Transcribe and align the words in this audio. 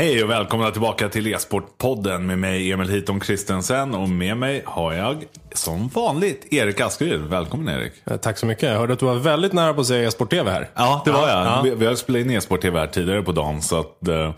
Hej 0.00 0.24
och 0.24 0.30
välkomna 0.30 0.70
tillbaka 0.70 1.08
till 1.08 1.26
e-sportpodden 1.26 2.26
med 2.26 2.38
mig 2.38 2.72
Emil 2.72 2.88
Hiton 2.88 3.20
Kristensen 3.20 3.94
och 3.94 4.08
med 4.08 4.36
mig 4.36 4.62
har 4.66 4.92
jag 4.92 5.24
som 5.52 5.88
vanligt 5.88 6.52
Erik 6.52 6.80
Askeryd. 6.80 7.20
Välkommen 7.20 7.74
Erik. 7.78 7.92
Eh, 8.04 8.16
Tack 8.16 8.38
så 8.38 8.46
mycket. 8.46 8.62
Jag 8.62 8.78
hörde 8.78 8.92
att 8.92 8.98
du 8.98 9.06
var 9.06 9.14
väldigt 9.14 9.52
nära 9.52 9.74
på 9.74 9.80
att 9.80 9.86
säga 9.86 10.08
e-sport-tv 10.08 10.50
här. 10.50 10.68
Ja, 10.74 11.02
det 11.04 11.10
var 11.10 11.28
jag. 11.28 11.46
Ja. 11.46 11.60
Vi, 11.64 11.74
vi 11.74 11.86
har 11.86 11.94
spelat 11.94 12.20
in 12.20 12.30
e-sport-tv 12.30 12.78
här 12.78 12.86
tidigare 12.86 13.22
på 13.22 13.32
dagen 13.32 13.62
så 13.62 13.80
att 13.80 14.08
eh, 14.08 14.32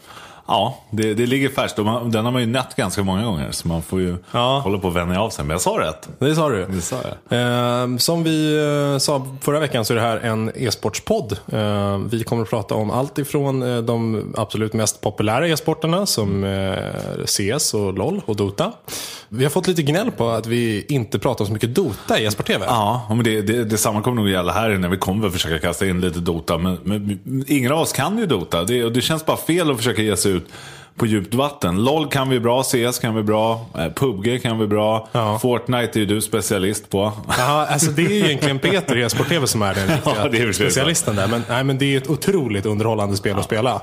Ja, 0.53 0.79
det, 0.91 1.15
det 1.15 1.27
ligger 1.27 1.49
färskt 1.49 1.79
man, 1.79 2.11
den 2.11 2.25
har 2.25 2.33
man 2.33 2.41
ju 2.41 2.47
nött 2.47 2.77
ganska 2.77 3.03
många 3.03 3.25
gånger 3.25 3.49
så 3.51 3.69
man 3.69 3.83
får 3.83 4.01
ju 4.01 4.17
Ja. 4.33 4.61
hålla 4.65 4.79
på 4.79 4.89
och 4.89 4.97
vänja 4.97 5.21
av 5.23 5.31
sig. 5.31 5.45
Men 5.45 5.51
jag 5.55 5.61
sa 5.61 5.71
rätt. 5.81 6.09
Det 6.19 6.35
sa 6.35 6.49
du. 6.49 6.67
Det 6.67 6.81
sa 6.81 6.97
jag. 7.29 7.41
Eh, 7.93 7.97
som 7.97 8.23
vi 8.25 8.57
eh, 8.93 8.99
sa 8.99 9.27
förra 9.41 9.61
veckan 9.61 9.85
så 9.85 9.93
är 9.93 9.97
det 9.97 10.03
här 10.03 10.17
en 10.17 10.51
e-sportspodd. 10.55 11.33
Eh, 11.53 11.99
vi 12.11 12.25
kommer 12.25 12.43
att 12.43 12.51
prata 12.51 12.75
om 12.75 12.91
allt 12.91 13.19
ifrån 13.19 13.63
eh, 13.77 13.83
de 13.83 14.33
absolut 14.39 14.73
mest 14.73 15.01
populära 15.01 15.49
e-sporterna 15.49 16.07
som 16.07 16.45
eh, 16.45 17.25
CS 17.27 17.75
och 17.75 17.99
LOL 17.99 18.23
och 18.27 18.37
Dota. 18.37 18.73
Vi 19.29 19.45
har 19.45 19.51
fått 19.51 19.67
lite 19.69 19.83
gnäll 19.83 20.11
på 20.11 20.29
att 20.29 20.47
vi 20.47 20.85
inte 20.89 21.19
pratar 21.19 21.45
så 21.45 21.53
mycket 21.53 21.75
Dota 21.75 22.19
i 22.21 22.25
e-sport-tv. 22.25 22.65
Ja, 22.69 23.07
men 23.09 23.25
det, 23.25 23.43
det, 23.43 23.65
detsamma 23.65 24.03
kommer 24.03 24.17
nog 24.17 24.31
gälla 24.31 24.53
här 24.53 24.71
när 24.71 24.89
vi 24.89 24.97
kommer 24.97 25.27
att 25.27 25.33
försöka 25.33 25.59
kasta 25.59 25.87
in 25.87 26.01
lite 26.01 26.21
Dota. 26.21 26.59
Men, 26.59 26.79
men 26.83 27.21
ingen 27.49 27.73
av 27.73 27.79
oss 27.79 27.93
kan 27.93 28.19
ju 28.19 28.27
Dota. 28.27 28.65
Det, 28.65 28.85
och 28.85 28.93
det 28.93 29.01
känns 29.01 29.27
bara 29.27 29.37
fel 29.37 29.71
att 29.71 29.77
försöka 29.77 30.03
ge 30.03 30.17
sig 30.17 30.33
ut 30.33 30.42
på 30.97 31.07
djupt 31.07 31.35
vatten. 31.35 31.85
LOL 31.85 32.09
kan 32.09 32.29
vi 32.29 32.41
bra, 32.41 32.63
CS 32.63 32.99
kan 32.99 33.15
vi 33.15 33.23
bra, 33.23 33.67
eh, 33.79 33.89
PubG 33.93 34.43
kan 34.43 34.59
vi 34.59 34.67
bra. 34.67 35.09
Ja. 35.13 35.39
Fortnite 35.39 35.99
är 35.99 36.01
ju 36.01 36.07
du 36.07 36.21
specialist 36.21 36.91
på. 36.91 37.13
Ja, 37.39 37.67
alltså 37.67 37.91
det 37.91 38.05
är 38.05 38.11
ju 38.11 38.25
egentligen 38.25 38.59
Peter 38.59 38.97
i 38.97 39.03
e-sport-tv 39.03 39.47
som 39.47 39.63
är 39.63 39.75
den 39.75 39.87
riktiga 39.97 40.15
Ja, 40.17 40.29
det 40.29 40.39
är 40.39 40.53
specialisten 40.53 41.17
där. 41.17 41.29
Men, 41.29 41.45
nej, 41.49 41.65
men 41.65 41.79
det 41.79 41.95
är 41.95 41.99
ett 41.99 42.11
otroligt 42.11 42.67
underhållande 42.67 43.17
spel 43.17 43.39
att 43.39 43.45
spela. 43.45 43.83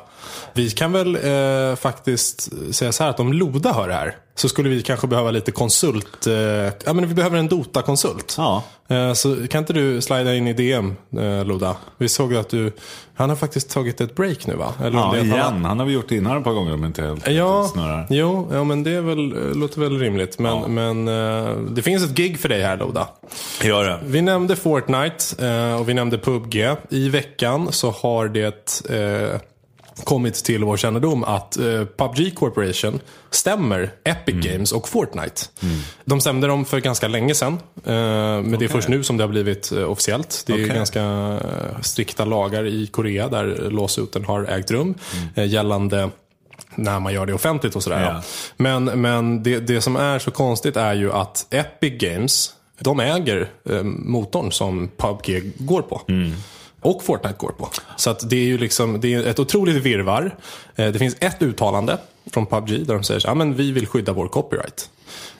Vi 0.53 0.69
kan 0.69 0.91
väl 0.91 1.15
eh, 1.15 1.75
faktiskt 1.75 2.49
säga 2.75 2.91
så 2.91 3.03
här 3.03 3.09
att 3.09 3.19
om 3.19 3.33
Loda 3.33 3.73
hör 3.73 3.87
det 3.87 3.93
här 3.93 4.15
så 4.39 4.49
skulle 4.49 4.69
vi 4.69 4.81
kanske 4.81 5.07
behöva 5.07 5.31
lite 5.31 5.51
konsult. 5.51 6.27
Eh, 6.27 6.33
ja, 6.85 6.93
men 6.93 7.07
vi 7.07 7.13
behöver 7.13 7.37
en 7.37 7.47
Dota-konsult. 7.47 8.35
Ja. 8.37 8.63
Eh, 8.89 9.13
så 9.13 9.47
kan 9.47 9.59
inte 9.59 9.73
du 9.73 10.01
slida 10.01 10.35
in 10.35 10.47
i 10.47 10.53
DM, 10.53 10.95
eh, 11.17 11.45
Loda? 11.45 11.75
Vi 11.97 12.09
såg 12.09 12.35
att 12.35 12.49
du, 12.49 12.71
han 13.15 13.29
har 13.29 13.35
faktiskt 13.35 13.69
tagit 13.71 14.01
ett 14.01 14.15
break 14.15 14.47
nu 14.47 14.55
va? 14.55 14.73
Eller 14.83 14.97
Ja, 14.97 15.09
att 15.11 15.17
han- 15.17 15.25
igen. 15.25 15.65
Han 15.65 15.79
har 15.79 15.85
väl 15.85 15.93
gjort 15.95 16.09
det 16.09 16.15
innan 16.15 16.37
ett 16.37 16.43
par 16.43 16.51
gånger 16.53 16.73
om 16.73 16.85
inte 16.85 17.01
helt 17.01 17.27
Ja, 17.27 17.69
snurrar. 17.73 18.07
jo, 18.09 18.47
ja, 18.51 18.63
men 18.63 18.83
det 18.83 18.91
är 18.91 19.01
väl, 19.01 19.53
låter 19.59 19.79
väl 19.81 19.99
rimligt. 19.99 20.39
Men, 20.39 20.73
men 20.73 21.07
eh, 21.07 21.55
det 21.57 21.81
finns 21.81 22.03
ett 22.03 22.15
gig 22.15 22.39
för 22.39 22.49
dig 22.49 22.61
här 22.61 22.77
Loda. 22.77 23.07
Gör 23.63 23.83
det. 23.83 23.99
Vi 24.03 24.21
nämnde 24.21 24.55
Fortnite 24.55 25.45
eh, 25.47 25.79
och 25.81 25.89
vi 25.89 25.93
nämnde 25.93 26.17
PubG. 26.17 26.75
I 26.89 27.09
veckan 27.09 27.67
så 27.71 27.91
har 27.91 28.27
det 28.27 28.85
eh, 28.89 29.39
kommit 30.03 30.35
till 30.35 30.63
vår 30.63 30.77
kännedom 30.77 31.23
att 31.23 31.57
eh, 31.57 31.85
PubG 31.97 32.35
Corporation 32.35 32.99
stämmer 33.31 33.91
Epic 34.03 34.35
Mm. 34.35 34.51
Games 34.51 34.71
och 34.71 34.89
Fortnite. 34.89 35.41
De 36.05 36.21
stämde 36.21 36.47
dem 36.47 36.65
för 36.65 36.79
ganska 36.79 37.07
länge 37.07 37.35
sedan. 37.35 37.53
Eh, 37.85 37.91
men 38.43 38.51
det 38.59 38.65
är 38.65 38.69
först 38.69 38.87
nu 38.87 39.03
som 39.03 39.17
det 39.17 39.23
har 39.23 39.29
blivit 39.29 39.71
eh, 39.71 39.91
officiellt. 39.91 40.43
Det 40.47 40.53
är 40.53 40.65
Okej. 40.65 40.75
ganska 40.75 41.01
eh, 41.01 41.81
strikta 41.81 42.25
lagar 42.25 42.65
i 42.65 42.87
Korea 42.87 43.27
där 43.27 43.69
låsuten 43.69 44.25
har 44.25 44.43
ägt 44.43 44.71
rum. 44.71 44.95
Eh, 45.35 45.45
gällande 45.45 46.09
när 46.75 46.99
man 46.99 47.13
gör 47.13 47.25
det 47.25 47.33
offentligt 47.33 47.75
och 47.75 47.83
sådär. 47.83 48.01
Ja. 48.01 48.21
Men, 48.57 48.83
men 48.85 49.43
det, 49.43 49.59
det 49.59 49.81
som 49.81 49.95
är 49.95 50.19
så 50.19 50.31
konstigt 50.31 50.77
är 50.77 50.93
ju 50.93 51.11
att 51.11 51.47
Epic 51.49 51.93
Games, 52.01 52.53
de 52.79 52.99
äger 52.99 53.49
eh, 53.69 53.83
motorn 53.83 54.51
som 54.51 54.89
PubG 54.97 55.51
går 55.57 55.81
på. 55.81 56.01
Och 56.81 57.03
Fortnite 57.03 57.35
går 57.37 57.51
på. 57.51 57.69
Så 57.95 58.09
att 58.09 58.29
det 58.29 58.35
är 58.35 58.45
ju 58.45 58.57
liksom, 58.57 59.01
det 59.01 59.13
är 59.13 59.27
ett 59.27 59.39
otroligt 59.39 59.83
virvar. 59.83 60.35
Eh, 60.75 60.91
det 60.91 60.99
finns 60.99 61.15
ett 61.19 61.41
uttalande 61.41 61.97
från 62.31 62.45
PubG 62.45 62.85
där 62.85 62.93
de 62.93 63.03
säger 63.03 63.29
att 63.29 63.37
men 63.37 63.53
vi 63.53 63.71
vill 63.71 63.87
skydda 63.87 64.13
vår 64.13 64.27
copyright. 64.27 64.89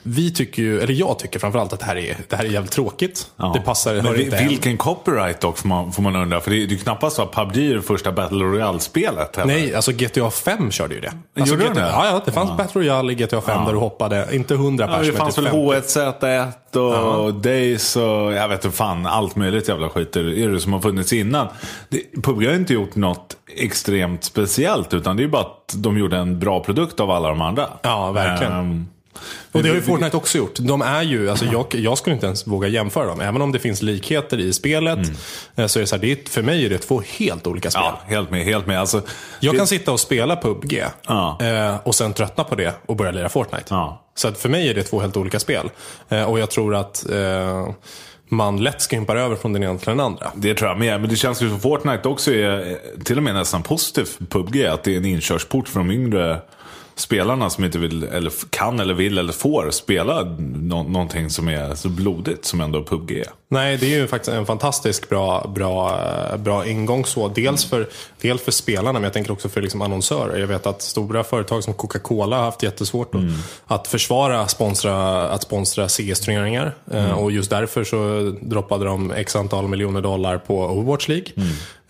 Vi 0.02 0.30
tycker 0.32 0.62
ju, 0.62 0.80
eller 0.80 0.94
jag 0.94 1.18
tycker 1.18 1.38
framförallt 1.38 1.72
att 1.72 1.80
det 1.80 1.86
här 1.86 1.96
är, 1.96 2.16
det 2.28 2.36
här 2.36 2.44
är 2.44 2.48
jävligt 2.48 2.72
tråkigt. 2.72 3.30
Ja. 3.36 3.52
Det 3.54 3.60
passar, 3.60 3.94
Men 3.94 4.12
vi- 4.12 4.24
inte 4.24 4.44
vilken 4.48 4.76
copyright 4.76 5.40
dock 5.40 5.58
får 5.58 5.68
man, 5.68 5.92
får 5.92 6.02
man 6.02 6.16
undra. 6.16 6.40
För 6.40 6.50
det 6.50 6.56
det 6.56 6.62
är 6.62 6.68
ju 6.68 6.78
knappast 6.78 7.16
så 7.16 7.22
att 7.22 7.32
PubG 7.32 7.56
är 7.70 7.74
det 7.74 7.82
första 7.82 8.12
Battle 8.12 8.44
Royale-spelet. 8.44 9.38
Nej, 9.46 9.74
alltså 9.74 9.92
GTA 9.92 10.30
5 10.30 10.70
körde 10.70 10.94
ju 10.94 11.00
det. 11.00 11.12
Alltså 11.38 11.54
Gjorde 11.54 11.64
de 11.66 11.70
GTA, 11.72 11.80
det? 11.80 11.88
ja, 11.90 12.06
ja, 12.06 12.22
det 12.24 12.32
fanns 12.32 12.56
Battle 12.56 12.80
Royale 12.80 13.12
i 13.12 13.14
GTA 13.14 13.40
5 13.40 13.64
där 13.64 13.72
du 13.72 13.78
hoppade, 13.78 14.28
inte 14.32 14.54
100 14.54 14.88
Ja, 14.90 14.96
pers, 14.96 15.06
det 15.06 15.12
men 15.12 15.18
fanns 15.20 15.34
typ 15.34 15.44
väl 15.44 15.82
50. 15.82 16.00
H1Z1 16.00 16.76
och 16.76 17.34
Days 17.34 17.96
och 17.96 18.02
jag 18.32 18.48
vet 18.48 18.64
inte 18.64 18.76
fan, 18.76 19.06
allt 19.06 19.36
möjligt 19.36 19.68
jävla 19.68 19.88
skit 19.88 20.16
är 20.16 20.48
det 20.52 20.60
som 20.60 20.72
har 20.72 20.80
funnits 20.80 21.12
innan. 21.12 21.46
Det, 21.88 22.22
PubG 22.22 22.46
har 22.46 22.54
inte 22.54 22.74
gjort 22.74 22.94
något 22.94 23.36
extremt 23.56 24.24
speciellt 24.24 24.94
utan 24.94 25.16
det 25.16 25.20
är 25.20 25.24
ju 25.24 25.30
bara 25.30 25.42
att 25.42 25.74
de 25.76 25.98
gjorde 25.98 26.16
en 26.16 26.38
bra 26.38 26.60
produkt 26.64 27.00
av 27.00 27.10
alla 27.10 27.28
de 27.28 27.40
andra. 27.40 27.66
Ja, 27.82 28.10
verkligen. 28.12 28.52
Ehm, 28.52 28.86
Och 29.52 29.62
det 29.62 29.68
har 29.68 29.76
ju 29.76 29.82
Fortnite 29.82 30.16
också 30.16 30.38
gjort. 30.38 30.54
De 30.58 30.82
är 30.82 31.02
ju, 31.02 31.30
alltså 31.30 31.44
jag, 31.44 31.66
jag 31.74 31.98
skulle 31.98 32.14
inte 32.14 32.26
ens 32.26 32.46
våga 32.46 32.68
jämföra 32.68 33.06
dem. 33.06 33.20
Även 33.20 33.42
om 33.42 33.52
det 33.52 33.58
finns 33.58 33.82
likheter 33.82 34.40
i 34.40 34.52
spelet. 34.52 34.98
eh, 35.56 35.66
Så 35.66 35.78
är 35.78 35.80
det 35.80 35.86
så 35.86 35.96
här, 35.96 36.00
det 36.02 36.12
är, 36.12 36.30
för 36.30 36.42
mig 36.42 36.64
är 36.66 36.70
det 36.70 36.78
två 36.78 37.02
helt 37.18 37.46
olika 37.46 37.70
spel. 37.70 37.82
Mm. 37.82 37.94
ja, 38.08 38.14
helt 38.14 38.30
med, 38.30 38.44
helt 38.44 38.66
med. 38.66 38.80
Alltså, 38.80 39.02
Jag 39.40 39.54
det, 39.54 39.58
kan 39.58 39.66
sitta 39.66 39.92
och 39.92 40.00
spela 40.00 40.36
PubG 40.36 40.82
Ja. 41.06 41.38
eh, 41.42 41.76
och 41.84 41.94
sen 41.94 42.12
tröttna 42.12 42.44
på 42.44 42.54
det 42.54 42.74
och 42.86 42.96
börja 42.96 43.10
lira 43.12 43.28
Fortnite. 43.28 43.64
Ja. 43.68 44.06
Så 44.14 44.32
för 44.32 44.48
mig 44.48 44.68
är 44.68 44.74
det 44.74 44.82
två 44.82 45.00
helt 45.00 45.16
olika 45.16 45.40
spel. 45.40 45.70
Eh, 46.08 46.22
och 46.24 46.38
jag 46.40 46.50
tror 46.50 46.74
att 46.74 47.06
man 48.28 48.62
lätt 48.62 48.82
skympar 48.90 49.16
över 49.16 49.36
från 49.36 49.52
den 49.52 49.62
ena 49.62 49.78
till 49.78 49.88
den 49.88 50.00
andra. 50.00 50.32
Det 50.34 50.54
tror 50.54 50.70
jag 50.70 50.78
med. 50.78 51.00
Men 51.00 51.10
det 51.10 51.16
känns 51.16 51.42
ju 51.42 51.48
som 51.48 51.60
Fortnite 51.60 52.08
också 52.08 52.32
är 52.32 52.78
till 53.04 53.16
och 53.16 53.22
med 53.22 53.34
nästan 53.34 53.62
positivt 53.62 54.08
för 54.08 54.24
PubG. 54.24 54.64
Att 54.66 54.82
det 54.84 54.92
är 54.92 54.96
en 54.96 55.04
inkörsport 55.04 55.68
för 55.68 55.78
de 55.80 55.90
yngre 55.90 56.40
spelarna 57.00 57.50
som 57.50 57.64
inte 57.64 57.78
vill, 57.78 58.02
eller 58.04 58.32
kan 58.50 58.80
eller 58.80 58.94
vill 58.94 59.18
eller 59.18 59.32
får 59.32 59.70
spela 59.70 60.22
nå- 60.38 60.82
någonting 60.82 61.30
som 61.30 61.48
är 61.48 61.74
så 61.74 61.88
blodigt 61.88 62.44
som 62.44 62.60
ändå 62.60 62.84
PubG 62.84 63.10
är. 63.10 63.26
Nej, 63.48 63.76
det 63.76 63.94
är 63.94 63.98
ju 63.98 64.06
faktiskt 64.06 64.32
en 64.32 64.46
fantastiskt 64.46 65.08
bra, 65.08 65.50
bra, 65.54 66.00
eh, 66.32 66.36
bra 66.36 66.66
ingång. 66.66 67.04
Så. 67.04 67.28
Dels, 67.28 67.64
för, 67.64 67.88
dels 68.20 68.42
för 68.42 68.52
spelarna, 68.52 68.92
men 68.92 69.02
jag 69.02 69.12
tänker 69.12 69.32
också 69.32 69.48
för 69.48 69.62
liksom 69.62 69.82
annonsörer. 69.82 70.38
Jag 70.38 70.46
vet 70.46 70.66
att 70.66 70.82
stora 70.82 71.24
företag 71.24 71.64
som 71.64 71.74
Coca-Cola 71.74 72.36
har 72.36 72.44
haft 72.44 72.62
jättesvårt 72.62 73.14
att, 73.14 73.20
att 73.66 73.88
försvara 73.88 74.48
sponsra, 74.48 75.22
att 75.28 75.42
sponsra 75.42 75.88
CS-turneringar. 75.88 76.74
Eh, 76.92 77.10
Och 77.12 77.32
just 77.32 77.50
därför 77.50 77.84
så 77.84 78.30
droppade 78.42 78.84
de 78.84 79.10
x 79.10 79.36
antal 79.36 79.68
miljoner 79.68 80.00
dollar 80.00 80.38
på 80.38 80.64
Overwatch 80.66 81.08
League. 81.08 81.26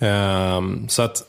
Ehm, 0.01 0.89
så 0.89 1.03
att, 1.03 1.23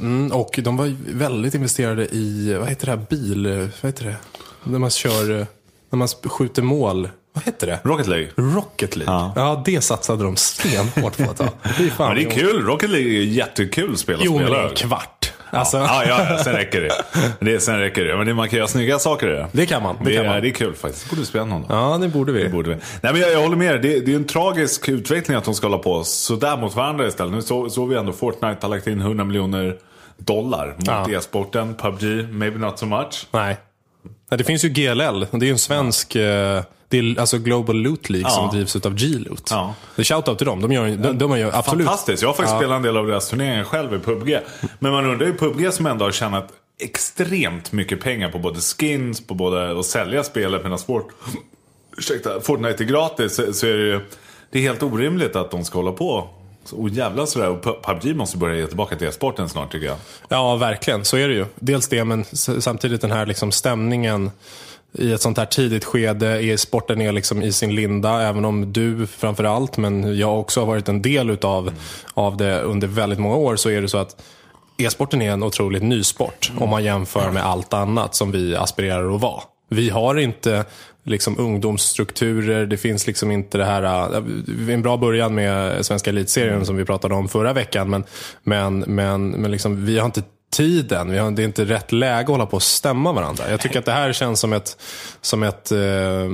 mm, 0.00 0.32
och 0.32 0.60
de 0.64 0.76
var 0.76 0.94
väldigt 1.08 1.54
investerade 1.54 2.04
i, 2.14 2.54
vad 2.58 2.68
heter 2.68 2.86
det 2.86 2.92
här, 2.92 3.06
bil, 3.10 3.46
vad 3.82 3.88
heter 3.92 4.04
det? 4.04 4.16
När 4.64 4.78
man 4.78 4.90
kör, 4.90 5.46
när 5.90 5.96
man 5.96 6.08
skjuter 6.08 6.62
mål. 6.62 7.08
Vad 7.32 7.44
heter 7.44 7.66
det? 7.66 7.78
Rocket 7.84 8.06
League. 8.06 8.28
Rocket 8.36 8.96
League. 8.96 9.14
Ja. 9.14 9.32
Ja, 9.36 9.62
det 9.64 9.80
satsade 9.80 10.24
de 10.24 10.36
stenhårt 10.36 11.16
på 11.16 11.30
att 11.30 11.36
ta. 11.36 11.48
Fy 11.78 11.90
fan, 11.90 12.08
Ja, 12.08 12.14
det 12.14 12.20
är 12.20 12.24
jo. 12.24 12.30
kul. 12.30 12.64
Rocket 12.66 12.90
League 12.90 13.10
är 13.12 13.22
jättekul 13.24 13.96
spel 13.96 14.14
att 14.14 14.24
Jo, 14.24 14.32
men 14.32 14.40
det 14.40 14.46
spela. 14.46 14.62
är 14.64 14.68
en 14.68 14.74
kvart. 14.74 15.13
Alltså, 15.54 15.76
Ja, 15.76 16.02
ja, 16.08 16.26
ja, 16.30 16.38
sen 16.44 16.52
räcker 16.52 16.80
det. 16.80 16.90
det 17.40 17.60
sen 17.60 17.78
räcker 17.78 18.04
det. 18.04 18.16
Men 18.16 18.26
det, 18.26 18.34
man 18.34 18.48
kan 18.48 18.56
göra 18.56 18.68
snygga 18.68 18.98
saker 18.98 19.28
i 19.28 19.32
det. 19.32 19.46
Det 19.52 19.66
kan 19.66 19.82
man. 19.82 19.96
Det, 19.98 20.04
Det, 20.10 20.16
kan 20.16 20.24
är, 20.24 20.28
man. 20.28 20.42
det 20.42 20.48
är 20.48 20.52
kul 20.52 20.74
faktiskt. 20.74 21.10
Det 21.10 21.16
borde 21.16 21.26
spela 21.26 21.44
någon. 21.44 21.64
Ja, 21.68 21.98
det 22.00 22.08
borde 22.08 22.32
vi. 22.32 22.42
Det 22.42 22.48
borde 22.48 22.70
vi. 22.70 22.76
Nej, 23.00 23.12
men 23.12 23.20
jag, 23.22 23.32
jag 23.32 23.40
håller 23.42 23.56
med 23.56 23.82
det, 23.82 24.00
det 24.00 24.12
är 24.12 24.16
en 24.16 24.24
tragisk 24.24 24.88
utveckling 24.88 25.36
att 25.36 25.44
de 25.44 25.54
ska 25.54 25.66
hålla 25.66 25.78
på 25.78 26.04
sådär 26.04 26.56
mot 26.56 26.76
varandra 26.76 27.06
istället. 27.06 27.32
Nu 27.34 27.42
såg 27.42 27.70
så 27.70 27.86
vi 27.86 27.96
ändå 27.96 28.12
Fortnite 28.12 28.58
har 28.60 28.68
lagt 28.68 28.86
in 28.86 29.00
100 29.00 29.24
miljoner 29.24 29.76
dollar 30.16 30.74
mot 30.78 30.86
Ja. 30.86 31.06
e-sporten. 31.10 31.74
PubG, 31.74 32.28
maybe 32.32 32.58
not 32.58 32.78
so 32.78 32.86
much. 32.86 33.26
Nej. 33.30 33.56
Nej, 34.30 34.38
det 34.38 34.44
finns 34.44 34.64
ju 34.64 34.68
GLL. 34.68 35.20
Det 35.30 35.36
är 35.36 35.44
ju 35.44 35.50
en 35.50 35.58
svensk... 35.58 36.16
eh, 36.16 36.62
Det 36.88 36.98
är 36.98 37.20
alltså 37.20 37.38
Global 37.38 37.76
Loot 37.76 38.10
League 38.10 38.30
Ja. 38.30 38.34
som 38.34 38.50
drivs 38.56 38.76
av 38.86 38.94
G-Loot. 38.94 39.48
Ja. 39.50 39.74
Shoutout 39.96 40.38
till 40.38 40.46
dem. 40.46 40.60
De 40.62 40.72
gör, 40.72 40.88
de, 40.96 41.18
de 41.18 41.38
gör 41.38 41.50
absolut... 41.54 41.86
Fantastiskt. 41.86 42.22
Jag 42.22 42.28
har 42.28 42.34
faktiskt 42.34 42.52
Ja. 42.52 42.58
spelat 42.58 42.76
en 42.76 42.82
del 42.82 42.96
av 42.96 43.06
deras 43.06 43.28
turneringar 43.28 43.64
själv 43.64 43.94
i 43.94 43.98
PubG. 43.98 44.38
Men 44.78 44.92
man 44.92 45.06
undrar 45.10 45.26
ju 45.26 45.34
PubG 45.36 45.72
som 45.72 45.86
ändå 45.86 46.04
har 46.04 46.12
tjänat 46.12 46.48
extremt 46.80 47.72
mycket 47.72 48.00
pengar 48.00 48.28
på 48.30 48.38
både 48.38 48.60
skins, 48.60 49.26
på 49.26 49.34
både 49.34 49.78
att 49.78 49.86
sälja 49.86 50.22
spelet 50.24 50.62
medan 50.62 50.78
Sport... 50.78 51.08
Ursäkta, 51.98 52.40
Fortnite 52.40 52.84
är 52.84 52.86
gratis. 52.86 53.34
Så, 53.34 53.52
så 53.52 53.66
är 53.66 53.72
det 53.76 53.84
ju... 53.84 54.00
Det 54.50 54.58
är 54.58 54.62
helt 54.62 54.82
orimligt 54.82 55.36
att 55.36 55.50
de 55.50 55.64
ska 55.64 55.78
hålla 55.78 55.92
på 55.92 56.28
och 56.72 56.88
jävlar 56.88 57.26
sådär. 57.26 57.48
Och 57.48 57.82
PubG 57.82 58.16
måste 58.16 58.38
börja 58.38 58.56
ge 58.56 58.66
tillbaka 58.66 58.96
till 58.96 59.08
e-sporten 59.08 59.48
snart 59.48 59.72
tycker 59.72 59.86
jag. 59.86 59.96
Ja, 60.28 60.56
verkligen. 60.56 61.04
Så 61.04 61.16
är 61.16 61.28
det 61.28 61.34
ju. 61.34 61.46
Dels 61.54 61.88
det, 61.88 62.04
men 62.04 62.24
samtidigt 62.60 63.00
den 63.00 63.10
här 63.10 63.26
liksom 63.26 63.52
stämningen 63.52 64.30
i 64.98 65.12
ett 65.12 65.20
sånt 65.20 65.38
här 65.38 65.46
tidigt 65.46 65.84
skede. 65.84 66.44
E-sporten 66.44 67.00
är 67.00 67.12
liksom 67.12 67.42
i 67.42 67.52
sin 67.52 67.74
linda, 67.74 68.22
även 68.22 68.44
om 68.44 68.72
du 68.72 69.06
framförallt, 69.06 69.76
men 69.76 70.18
jag 70.18 70.40
också 70.40 70.60
har 70.60 70.66
varit 70.66 70.88
en 70.88 71.02
del 71.02 71.30
utav 71.30 71.72
av 72.14 72.36
det 72.36 72.60
under 72.60 72.86
väldigt 72.86 73.18
många 73.18 73.36
år, 73.36 73.56
så 73.56 73.70
är 73.70 73.82
det 73.82 73.88
så 73.88 73.98
att 73.98 74.22
e-sporten 74.78 75.22
är 75.22 75.30
en 75.30 75.42
otroligt 75.42 75.82
ny 75.82 76.02
sport 76.02 76.52
om 76.58 76.70
man 76.70 76.84
jämför 76.84 77.30
med 77.30 77.46
allt 77.46 77.74
annat 77.74 78.14
som 78.14 78.30
vi 78.30 78.56
aspirerar 78.56 79.14
att 79.14 79.20
vara. 79.20 79.42
Vi 79.68 79.90
har 79.90 80.18
inte 80.18 80.64
liksom 81.04 81.38
ungdomsstrukturer, 81.38 82.66
det 82.66 82.76
finns 82.76 83.06
liksom 83.06 83.30
inte 83.30 83.58
det 83.58 83.64
här, 83.64 84.14
äh, 84.14 84.74
en 84.74 84.82
bra 84.82 84.96
början 84.96 85.34
med 85.34 85.86
svenska 85.86 86.10
elitserien 86.10 86.66
som 86.66 86.76
vi 86.76 86.84
pratade 86.84 87.14
om 87.14 87.28
förra 87.28 87.52
veckan, 87.52 87.90
men, 87.90 88.04
men, 88.42 88.78
men, 88.78 89.30
men 89.30 89.50
liksom, 89.50 89.86
vi 89.86 89.98
har 89.98 90.06
inte 90.06 90.22
tiden. 90.52 91.10
Vi 91.10 91.18
har, 91.18 91.30
det 91.30 91.42
är 91.42 91.44
inte 91.44 91.64
rätt 91.64 91.92
läge 91.92 92.20
att 92.20 92.28
hålla 92.28 92.46
på 92.46 92.56
och 92.56 92.62
stämma 92.62 93.12
varandra. 93.12 93.50
Jag 93.50 93.60
tycker 93.60 93.78
att 93.78 93.84
det 93.84 93.92
här 93.92 94.12
känns 94.12 94.40
som 94.40 94.52
ett, 94.52 94.76
som 95.20 95.42
ett 95.42 95.72
eh, 95.72 96.28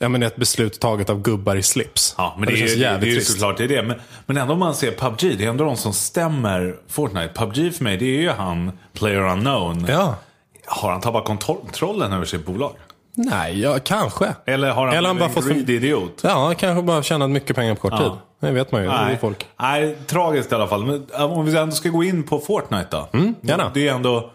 Ja, 0.00 0.08
men 0.08 0.22
ett 0.22 0.36
beslut 0.36 0.80
taget 0.80 1.10
av 1.10 1.22
gubbar 1.22 1.56
i 1.56 1.62
slips. 1.62 2.14
Ja, 2.18 2.36
men 2.38 2.48
det, 2.48 2.54
det, 2.54 2.84
är, 2.84 2.92
det, 2.92 2.98
det 2.98 3.06
är 3.06 3.14
ju 3.14 3.20
såklart 3.20 3.56
det 3.56 3.64
är 3.64 3.68
det. 3.68 3.82
Men, 3.82 3.96
men 4.26 4.36
ändå 4.36 4.52
om 4.52 4.58
man 4.58 4.74
ser 4.74 4.90
PubG, 4.90 5.38
det 5.38 5.44
är 5.44 5.48
ändå 5.48 5.64
de 5.64 5.76
som 5.76 5.92
stämmer 5.92 6.76
Fortnite. 6.88 7.32
PubG 7.34 7.74
för 7.74 7.84
mig, 7.84 7.96
det 7.96 8.04
är 8.04 8.20
ju 8.20 8.30
han, 8.30 8.72
Player 8.92 9.20
Unknown. 9.20 9.86
Ja. 9.88 10.16
Har 10.66 10.90
han 10.90 11.00
tappat 11.00 11.24
kontrollen 11.24 12.12
över 12.12 12.24
sitt 12.24 12.46
bolag? 12.46 12.72
Nej, 13.18 13.60
ja, 13.60 13.78
kanske. 13.84 14.34
Eller 14.46 14.70
har 14.70 14.86
han 14.86 14.96
Eller 14.96 15.08
han 15.08 15.18
bara 15.18 15.24
en 15.24 15.30
fått 15.34 15.46
greedy 15.48 15.76
idiot? 15.76 16.20
Ja, 16.24 16.44
han 16.44 16.54
kanske 16.54 16.82
bara 16.82 17.02
tjänat 17.02 17.30
mycket 17.30 17.56
pengar 17.56 17.74
på 17.74 17.80
kort 17.80 17.92
Ja. 17.92 17.98
tid. 17.98 18.12
Det 18.40 18.50
vet 18.50 18.72
man 18.72 18.82
ju. 18.82 18.88
Det 18.88 18.94
är 18.94 19.04
Nej. 19.04 19.18
folk. 19.20 19.46
Nej, 19.60 19.96
tragiskt 20.06 20.52
i 20.52 20.54
alla 20.54 20.66
fall. 20.66 20.84
Men 20.86 21.06
äh, 21.18 21.24
om 21.38 21.44
vi 21.46 21.56
ändå 21.58 21.74
ska 21.76 21.88
gå 21.88 22.04
in 22.04 22.22
på 22.22 22.38
Fortnite 22.38 22.86
då. 22.90 23.08
Mm, 23.12 23.34
gärna. 23.40 23.70
Det 23.74 23.88
är 23.88 23.94
ändå, 23.94 24.30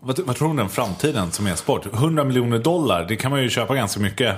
vad, 0.00 0.18
vad 0.18 0.36
tror 0.36 0.54
du 0.54 0.62
om 0.62 0.68
framtiden 0.68 1.30
som 1.30 1.46
är 1.46 1.54
sport? 1.54 1.86
100 1.94 2.24
miljoner 2.24 2.58
dollar, 2.58 3.04
det 3.08 3.16
kan 3.16 3.30
man 3.30 3.42
ju 3.42 3.48
köpa 3.50 3.74
ganska 3.74 4.00
mycket 4.00 4.34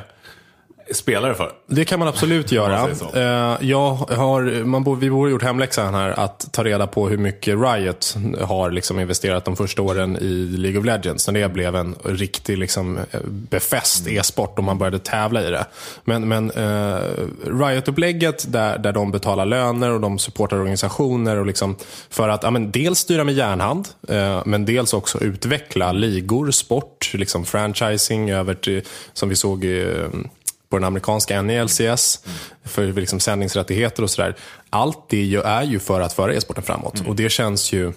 spelare 0.93 1.35
för. 1.35 1.53
Det 1.67 1.85
kan 1.85 1.99
man 1.99 2.09
absolut 2.09 2.53
göra. 2.53 2.81
man. 2.81 3.23
Eh, 3.23 3.57
Jag 3.69 3.91
har, 3.95 4.65
man 4.65 4.85
borde, 4.85 5.01
vi 5.01 5.11
borde 5.11 5.31
gjort 5.31 5.43
hemläxan 5.43 5.95
här 5.95 6.11
att 6.11 6.49
ta 6.53 6.65
reda 6.65 6.87
på 6.87 7.09
hur 7.09 7.17
mycket 7.19 7.55
Riot 7.59 8.17
har 8.41 8.71
liksom 8.71 9.01
investerat 9.01 9.45
de 9.45 9.57
första 9.57 9.83
åren 9.83 10.17
i 10.21 10.47
League 10.59 10.81
of 10.81 10.87
Legends. 10.87 11.29
När 11.29 11.41
det 11.41 11.49
blev 11.49 11.77
en 11.77 11.95
riktig 12.05 12.59
liksom, 12.59 12.99
eh, 13.11 13.21
befäst 13.27 14.07
Mm. 14.07 14.21
e-sport 14.21 14.59
och 14.59 14.65
man 14.65 14.79
började 14.79 14.99
tävla 14.99 15.43
i 15.49 15.51
det. 15.51 15.67
Men, 16.05 16.29
men 16.29 16.51
eh, 16.51 16.99
Riot-upplägget 17.47 18.53
där, 18.53 18.79
där 18.79 18.93
de 18.93 19.11
betalar 19.11 19.45
löner 19.47 19.91
och 19.91 20.01
de 20.01 20.19
supportar 20.19 20.57
organisationer 20.57 21.37
och 21.37 21.47
liksom 21.47 21.77
för 22.11 22.29
att 22.29 22.43
ja, 22.43 22.51
men 22.51 22.71
dels 22.71 22.99
styra 22.99 23.25
med 23.25 23.35
järnhand 23.35 23.89
eh, 24.09 24.43
men 24.47 24.65
dels 24.65 24.95
också 24.95 25.19
utveckla 25.21 25.93
ligor, 25.93 26.51
sport, 26.51 27.11
liksom 27.15 27.45
franchising 27.45 28.31
över 28.31 28.55
till, 28.55 28.83
som 29.13 29.29
vi 29.29 29.37
såg 29.37 29.65
eh, 29.65 30.09
på 30.75 30.79
den 30.79 30.85
amerikanska 30.85 31.43
NELCS 31.43 32.21
för 32.65 32.93
liksom 32.93 33.21
sändningsrättigheter 33.21 34.03
och 34.03 34.11
sådär. 34.11 34.37
Allt 34.71 34.99
det 35.09 35.35
är 35.45 35.63
ju 35.63 35.79
för 35.79 36.01
att 36.01 36.13
föra 36.13 36.35
e-sporten 36.35 36.65
framåt 36.65 37.03
och 37.07 37.17
det 37.17 37.29
känns 37.29 37.73
ju 37.73 37.93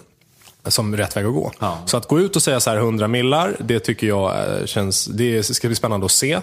som 0.64 0.96
rätt 0.96 1.16
väg 1.16 1.26
att 1.26 1.34
gå. 1.34 1.52
Ja. 1.58 1.78
Så 1.86 1.96
att 1.96 2.08
gå 2.08 2.20
ut 2.20 2.36
och 2.36 2.42
säga 2.42 2.60
så 2.60 2.70
här 2.70 2.76
100 2.76 3.08
millar, 3.08 3.56
det 3.58 3.80
tycker 3.80 4.06
jag 4.06 4.30
eh, 4.30 4.66
känns, 4.66 5.04
det 5.04 5.42
ska 5.42 5.68
bli 5.68 5.74
spännande 5.74 6.06
att 6.06 6.12
se. 6.12 6.40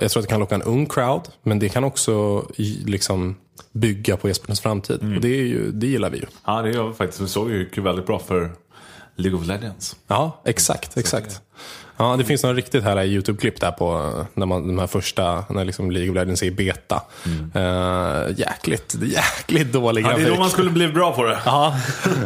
Jag 0.00 0.10
tror 0.10 0.20
att 0.20 0.28
det 0.28 0.30
kan 0.30 0.40
locka 0.40 0.54
en 0.54 0.62
ung 0.62 0.86
crowd, 0.86 1.28
men 1.42 1.58
det 1.58 1.68
kan 1.68 1.84
också 1.84 2.46
liksom 2.84 3.36
bygga 3.72 4.16
på 4.16 4.28
e-sportens 4.28 4.60
framtid. 4.60 5.00
Och 5.00 5.20
det, 5.20 5.28
är 5.28 5.44
ju, 5.44 5.70
det 5.70 5.86
gillar 5.86 6.10
vi 6.10 6.18
ju. 6.18 6.26
Ja, 6.46 6.62
det 6.62 6.70
gör 6.70 6.88
vi 6.88 6.94
faktiskt. 6.94 7.20
Vi 7.20 7.28
såg 7.28 7.50
ju 7.50 7.58
gick 7.58 7.78
väldigt 7.78 8.06
bra 8.06 8.18
för 8.18 8.52
League 9.16 9.40
of 9.40 9.46
Legends. 9.46 9.96
Ja, 10.06 10.42
exakt. 10.44 10.96
exakt. 10.96 11.40
Ja, 11.96 12.16
det 12.16 12.24
finns 12.24 12.42
några 12.42 12.56
riktigt 12.56 12.84
härliga 12.84 13.04
YouTube-klipp 13.04 13.60
där 13.60 13.70
på 13.70 13.94
eh, 13.94 14.26
när 14.34 14.46
man, 14.46 14.66
de 14.66 14.78
här 14.78 14.86
första, 14.86 15.44
när 15.50 15.64
liksom 15.64 15.90
League 15.90 16.10
of 16.10 16.14
Legends 16.14 16.42
är 16.42 16.46
i 16.46 16.50
beta. 16.50 17.02
Uh, 17.56 18.38
jäkligt, 18.38 18.96
jäkligt 19.02 19.72
dålig 19.72 20.06
Mm. 20.06 20.10
Ja, 20.10 20.16
det 20.16 20.22
är 20.22 20.24
grafik. 20.24 20.36
då 20.36 20.42
man 20.42 20.50
skulle 20.50 20.70
bli 20.70 20.88
bra 20.88 21.12
på 21.12 21.24
det. 21.24 21.38
Ja, 21.44 21.76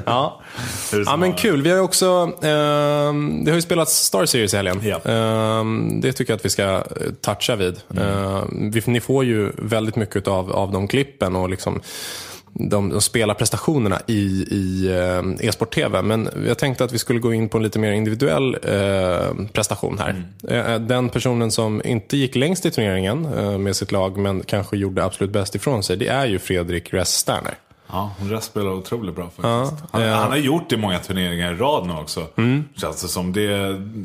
ja. 0.06 0.40
Ja 1.06 1.16
men 1.16 1.32
kul. 1.32 1.62
Vi 1.62 1.70
har 1.70 1.78
också, 1.78 2.06
ehm, 2.42 3.44
det 3.44 3.50
har 3.50 3.56
ju 3.56 3.62
spelats 3.62 3.96
Star 3.96 4.26
Series 4.26 4.54
i 4.54 4.56
helgen. 4.56 4.80
Ja. 4.84 5.10
Ehm, 5.12 6.00
det 6.00 6.12
tycker 6.12 6.32
jag 6.32 6.36
att 6.36 6.44
vi 6.44 6.50
ska 6.50 6.62
eh, 6.62 6.82
toucha 7.20 7.56
vid. 7.56 7.80
Ehm, 7.98 8.70
vi, 8.70 8.82
ni 8.86 9.00
får 9.00 9.24
ju 9.24 9.52
väldigt 9.58 9.96
mycket 9.96 10.28
av, 10.28 10.52
av 10.52 10.72
de 10.72 10.88
klippen 10.88 11.36
och 11.36 11.50
liksom 11.50 11.80
de, 12.52 12.90
de 12.90 13.00
spelarprestationerna 13.00 14.00
i, 14.06 14.46
i 14.50 14.88
eh, 14.88 15.48
e-sport-tv. 15.48 16.02
Men 16.02 16.28
jag 16.46 16.58
tänkte 16.58 16.84
att 16.84 16.92
vi 16.92 16.98
skulle 16.98 17.18
gå 17.18 17.32
in 17.34 17.48
på 17.48 17.58
en 17.58 17.62
lite 17.62 17.78
mer 17.78 17.92
individuell 17.92 18.56
eh, 18.62 19.46
prestation 19.52 19.98
här. 19.98 20.24
Eh, 20.48 20.80
den 20.80 21.08
personen 21.08 21.50
som 21.50 21.82
inte 21.84 22.16
gick 22.16 22.36
längst 22.36 22.66
i 22.66 22.70
turneringen 22.70 23.24
eh, 23.24 23.58
med 23.58 23.76
sitt 23.76 23.92
lag, 23.92 24.18
men 24.18 24.42
kanske 24.42 24.76
gjorde 24.76 25.04
absolut 25.04 25.32
bäst 25.32 25.54
ifrån 25.54 25.82
sig, 25.82 25.96
det 25.96 26.08
är 26.08 26.26
ju 26.26 26.38
Fredrik 26.38 26.94
Ress 26.94 27.14
Sterner. 27.14 27.54
Ja, 27.92 28.14
Rest 28.20 28.46
spelar 28.46 28.70
otroligt 28.70 29.14
bra 29.14 29.24
faktiskt. 29.24 29.84
han, 29.90 30.02
ja. 30.02 30.14
han 30.14 30.30
har 30.30 30.36
gjort 30.36 30.68
det 30.68 30.74
i 30.74 30.78
många 30.78 30.98
turneringar 30.98 31.52
i 31.52 31.56
rad 31.56 31.86
nu 31.86 31.92
också. 31.92 32.26
Känns 32.76 33.02
det 33.02 33.08
som. 33.08 33.32
Det, 33.32 33.46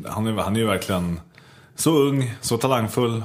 han, 0.08 0.26
är, 0.26 0.42
han 0.42 0.56
är 0.56 0.60
ju 0.60 0.66
verkligen 0.66 1.20
så 1.76 1.98
ung, 1.98 2.34
så 2.40 2.58
talangfull. 2.58 3.22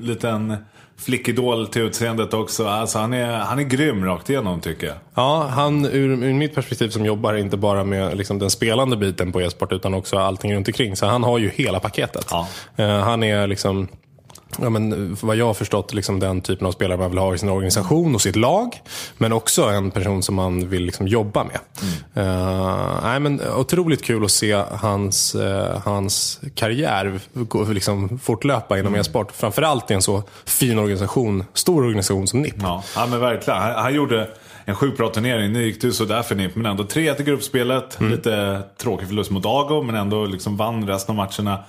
Liten 0.00 0.56
flickidol 0.96 1.66
till 1.66 1.82
utseendet 1.82 2.34
också. 2.34 2.66
Alltså, 2.66 2.98
han, 2.98 3.12
är, 3.12 3.32
han 3.32 3.58
är 3.58 3.62
grym 3.62 4.04
rakt 4.04 4.30
igenom 4.30 4.60
tycker 4.60 4.86
jag. 4.86 4.96
Ja, 5.14 5.46
han 5.50 5.84
ur, 5.86 6.24
ur 6.24 6.32
mitt 6.32 6.54
perspektiv 6.54 6.88
som 6.88 7.04
jobbar 7.04 7.34
inte 7.34 7.56
bara 7.56 7.84
med 7.84 8.16
liksom, 8.16 8.38
den 8.38 8.50
spelande 8.50 8.96
biten 8.96 9.32
på 9.32 9.40
e-sport 9.40 9.72
utan 9.72 9.94
också 9.94 10.18
allting 10.18 10.54
runt 10.54 10.68
omkring. 10.68 10.96
Så 10.96 11.06
han 11.06 11.22
har 11.22 11.38
ju 11.38 11.48
hela 11.48 11.80
paketet. 11.80 12.26
Ja. 12.30 12.48
Eh, 12.76 12.98
han 12.98 13.22
är 13.22 13.46
liksom, 13.46 13.88
ja, 14.60 14.70
men, 14.70 15.16
vad 15.20 15.36
jag 15.36 15.46
har 15.46 15.54
förstått, 15.54 15.94
liksom, 15.94 16.20
den 16.20 16.40
typen 16.40 16.66
av 16.66 16.72
spelare 16.72 16.98
man 16.98 17.10
vill 17.10 17.18
ha 17.18 17.34
i 17.34 17.38
sin 17.38 17.48
organisation 17.48 18.14
och 18.14 18.20
sitt 18.20 18.36
lag. 18.36 18.80
Men 19.18 19.32
också 19.32 19.64
en 19.64 19.90
person 19.90 20.22
som 20.22 20.34
man 20.34 20.68
vill 20.68 20.84
liksom, 20.84 21.08
jobba 21.08 21.44
med. 21.44 21.58
Eh, 22.14 23.00
nej, 23.02 23.20
men, 23.20 23.40
otroligt 23.56 24.04
kul 24.04 24.24
att 24.24 24.30
se 24.30 24.52
hans, 24.70 25.34
eh, 25.34 25.80
hans 25.84 26.40
karriär 26.54 27.20
gå, 27.32 27.64
liksom, 27.64 28.18
fortlöpa 28.18 28.78
inom 28.78 28.94
e-sport. 28.94 29.32
Framförallt 29.32 29.90
i 29.90 29.94
en 29.94 30.02
så 30.02 30.22
fin 30.44 30.78
organisation, 30.78 31.44
stor 31.54 31.84
organisation 31.84 32.26
som 32.26 32.42
NIP. 32.42 32.54
Ja, 32.62 32.82
ja 32.96 33.06
men 33.06 33.20
verkligen. 33.20 33.60
Han, 33.60 33.72
han 33.74 33.94
gjorde 33.94 34.28
en 34.64 34.74
sjukt 34.74 34.96
bra 34.96 35.08
turnering. 35.08 35.52
Nu 35.52 35.62
gick 35.64 35.80
det 35.80 35.86
ju 35.86 35.92
sådär 35.92 36.22
för 36.22 36.34
NIP, 36.34 36.56
men 36.56 36.66
ändå 36.66 36.84
3 36.84 37.14
till 37.14 37.24
gruppspelet. 37.24 38.00
Lite 38.00 38.62
tråkig 38.76 39.08
förlust 39.08 39.30
mot 39.30 39.46
Ago, 39.46 39.82
men 39.82 39.94
ändå 39.94 40.26
liksom 40.26 40.56
vann 40.56 40.88
resten 40.88 41.18
av 41.18 41.26
matcherna. 41.26 41.64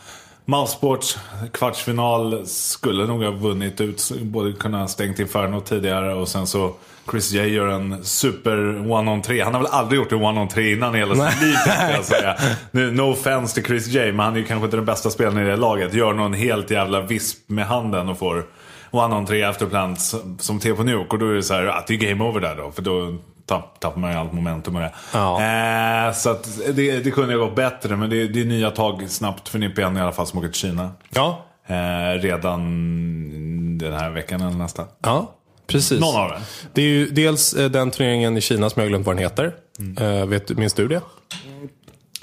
Mousesports 0.46 1.18
kvartsfinal 1.54 2.48
skulle 2.48 3.08
nog 3.08 3.24
ha 3.24 3.32
vunnit 3.32 3.82
ut, 3.82 4.12
både 4.22 4.54
kunna 4.54 4.88
stängt 4.88 5.20
Inferno 5.20 5.62
tidigare 5.62 6.14
och 6.14 6.28
sen 6.28 6.48
så 6.48 6.74
Chris 7.12 7.32
J 7.32 7.48
gör 7.48 7.68
en 7.68 8.04
super 8.04 8.58
one-on-3. 8.92 9.44
Han 9.44 9.54
har 9.54 9.62
väl 9.62 9.72
aldrig 9.72 10.00
gjort 10.00 10.12
en 10.12 10.18
one-on-3 10.18 10.74
innan 10.74 10.96
i 10.96 10.98
hela 10.98 11.16
sitt 11.16 11.42
liv 11.42 11.56
tänkte 11.66 11.92
jag 11.92 12.06
säga. 12.06 12.36
Nu, 12.72 12.92
no 12.92 13.02
offense 13.02 13.54
till 13.54 13.64
Chris 13.64 13.88
J, 13.88 14.12
men 14.12 14.20
han 14.20 14.34
är 14.34 14.38
ju 14.38 14.46
kanske 14.46 14.66
inte 14.66 14.78
den 14.78 14.86
bästa 14.86 15.10
spelaren 15.10 15.48
i 15.48 15.50
det 15.50 15.56
laget. 15.56 15.94
Gör 15.94 16.14
någon 16.14 16.34
helt 16.34 16.72
jävla 16.72 17.02
visp 17.02 17.50
med 17.50 17.66
handen 17.66 18.10
och 18.10 18.20
får 18.20 18.46
one-on-3 18.92 19.50
afterplants 19.50 20.16
som 20.40 20.60
T 20.60 20.74
på 20.74 20.84
Nuke. 20.84 21.10
Och 21.10 21.20
då 21.20 21.28
är 21.28 21.34
det 21.34 21.44
så 21.44 21.54
här, 21.54 21.66
att 21.66 21.88
det 21.88 21.94
är 21.94 21.98
game 21.98 22.24
over 22.24 22.42
där 22.42 22.56
då. 22.56 22.72
För 22.72 22.82
då 22.82 23.16
tapp, 23.46 23.80
tappar 23.80 24.00
man 24.00 24.12
ju 24.12 24.18
allt 24.18 24.34
momentum 24.34 24.76
och 24.76 24.82
det. 24.82 24.92
Ja. 25.14 25.42
Eh, 26.08 26.14
så 26.14 26.30
att 26.30 26.60
det, 26.76 27.00
det 27.00 27.12
kunde 27.12 27.34
ju 27.34 27.40
gått 27.40 27.56
bättre. 27.56 27.96
Men 27.96 28.10
det, 28.10 28.28
det 28.28 28.42
är 28.42 28.46
nya 28.46 28.72
tag 28.72 29.06
snabbt 29.10 29.50
för 29.50 29.60
Nipp 29.60 29.78
igen 29.78 29.98
i 29.98 30.02
alla 30.02 30.12
fall 30.12 30.28
som 30.28 30.40
åker 30.40 30.50
till 30.50 30.60
Kina. 30.62 30.92
Ja, 31.10 31.42
Eh, 31.68 32.20
redan 32.22 33.78
den 33.78 33.94
här 33.94 34.10
veckan 34.10 34.42
eller 34.42 34.58
nästa. 34.58 34.84
ja 35.04 35.32
precis. 35.68 36.00
Någon 36.00 36.16
av 36.22 36.30
dem. 36.30 36.42
Det 36.74 36.82
är 36.82 36.86
ju 36.86 37.06
dels 37.10 37.54
eh, 37.54 37.70
den 37.72 37.92
turneringen 37.92 38.38
i 38.38 38.42
Kina 38.42 38.70
som 38.70 38.80
jag 38.80 38.86
har 38.86 38.90
glömt 38.90 39.06
vad 39.06 39.16
den 39.16 39.24
heter. 39.24 39.52
Eh, 40.00 40.26
vet, 40.26 40.50
minns 40.58 40.74
du 40.74 40.88
det? 40.88 41.02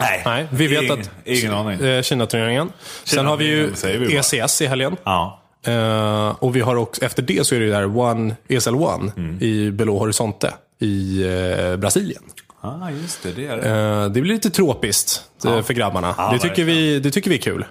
Nej, 0.01 0.23
Nej, 0.25 0.47
vi 0.51 0.67
vet 0.67 0.83
ingen, 0.83 1.01
att 1.01 1.11
Ingen 1.25 1.55
aning. 1.55 1.81
eh, 1.87 2.03
Kina-turneringen. 2.03 2.73
Sen 3.05 3.27
har 3.27 3.37
vi 3.37 3.45
ju 3.45 3.73
vi. 3.99 4.17
ECS 4.17 4.63
i 4.63 4.67
helgen. 4.67 4.97
Ja. 5.05 5.41
Eh, 5.67 6.29
och 6.39 6.57
vi 6.57 6.61
har 6.61 6.77
också, 6.77 7.05
efter 7.05 7.23
det 7.23 7.47
så 7.47 7.55
är 7.55 7.59
det 7.61 7.65
ju 7.67 7.71
där 7.73 7.97
One, 7.99 8.37
ESL 8.49 8.75
One 8.75 9.13
Mm. 9.17 9.39
i 9.43 9.71
Belo 9.71 9.99
Horizonte 9.99 10.55
i 10.83 11.23
eh, 11.71 11.77
Brasilien. 11.77 12.23
Ah, 12.61 12.91
just 12.91 13.23
det. 13.23 13.33
Det 13.33 13.47
är 13.47 13.57
det. 13.57 14.03
Eh, 14.03 14.11
det 14.11 14.21
blir 14.21 14.35
lite 14.35 14.51
tropiskt 14.51 15.23
eh, 15.45 15.63
för 15.63 15.75
grabbarna. 15.75 16.15
Ja, 16.19 16.31
det, 16.33 16.39
tycker 16.39 16.65
vi, 16.65 17.01
det 17.01 17.11
tycker 17.11 17.31
vi 17.31 17.37
är 17.37 17.43
kul. 17.43 17.65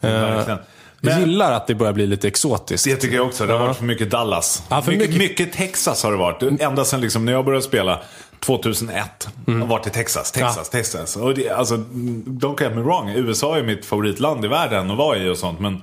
Verkligen. 0.00 0.58
Men- 1.00 1.20
gillar 1.20 1.52
att 1.52 1.66
det 1.66 1.74
börjar 1.74 1.92
bli 1.92 2.06
lite 2.06 2.28
exotiskt. 2.28 2.84
Det 2.84 2.96
tycker 2.96 3.16
jag 3.16 3.26
också. 3.26 3.46
Det 3.46 3.52
har 3.52 3.60
varit 3.60 3.76
för 3.76 3.84
mycket 3.84 4.10
Dallas. 4.10 4.62
Ja, 4.68 4.82
för 4.82 4.92
mycket, 4.92 5.08
mycket- 5.08 5.30
mycket 5.30 5.52
Texas 5.52 6.02
har 6.02 6.10
det 6.10 6.16
varit. 6.18 6.60
Ända 6.60 6.84
sedan 6.84 7.00
liksom, 7.00 7.24
när 7.24 7.32
jag 7.32 7.44
började 7.44 7.64
spela 7.64 8.00
2001. 8.40 9.28
Mm. 9.46 9.60
Har 9.60 9.68
varit 9.68 9.86
i 9.86 9.90
Texas, 9.90 10.32
Texas, 10.32 10.68
Texas. 10.70 11.16
Och 11.16 11.34
det, 11.34 11.50
alltså, 11.50 11.74
don't 11.76 12.62
get 12.62 12.74
me 12.74 12.82
wrong. 12.82 13.10
USA 13.10 13.56
är 13.56 13.62
mitt 13.62 13.84
favoritland 13.86 14.44
i 14.44 14.48
världen 14.48 14.90
att 14.90 14.98
vara 14.98 15.16
i 15.18 15.28
och 15.28 15.36
sånt. 15.38 15.60
Men 15.60 15.82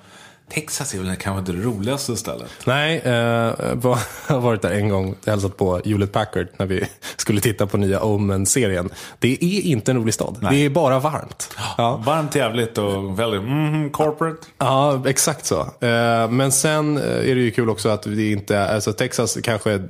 Texas 0.54 0.94
är 0.94 1.00
väl 1.00 1.16
kanske 1.16 1.40
inte 1.40 1.52
det 1.52 1.68
roligaste 1.68 2.18
stället. 2.18 2.48
Nej, 2.66 2.98
eh, 2.98 3.12
var, 3.74 4.00
har 4.28 4.40
varit 4.40 4.62
där 4.62 4.72
en 4.72 4.90
gång 4.90 5.12
och 5.12 5.28
hälsat 5.28 5.58
på 5.58 5.82
Hewlett 5.86 6.12
Packard 6.12 6.48
när 6.58 6.66
vi 6.66 6.84
skulle 7.16 7.42
titta 7.42 7.68
på 7.68 7.78
nya 7.78 8.04
Omen-serien. 8.04 8.90
Det 9.20 9.44
är 9.44 9.62
inte 9.62 9.92
en 9.92 9.98
rolig 9.98 10.14
stad. 10.14 10.38
Det 10.52 10.66
är 10.66 10.70
bara 10.70 11.00
varmt. 11.00 11.56
Ja. 11.78 12.04
Varmt, 12.06 12.36
jävligt 12.36 12.78
och 12.78 13.20
väldigt 13.20 13.42
mm, 13.42 13.90
corporate. 13.90 14.48
Ja, 14.58 15.04
exakt 15.06 15.46
så. 15.46 15.60
Eh, 15.60 16.30
Men 16.30 16.52
sen 16.52 16.98
eh, 16.98 17.04
är 17.04 17.36
det 17.36 17.42
ju 17.42 17.52
kul 17.52 17.70
också 17.70 17.90
att 17.90 18.04
det 18.04 18.32
inte 18.32 18.66
alltså 18.68 18.94
Texas 18.94 19.38
kanske 19.44 19.82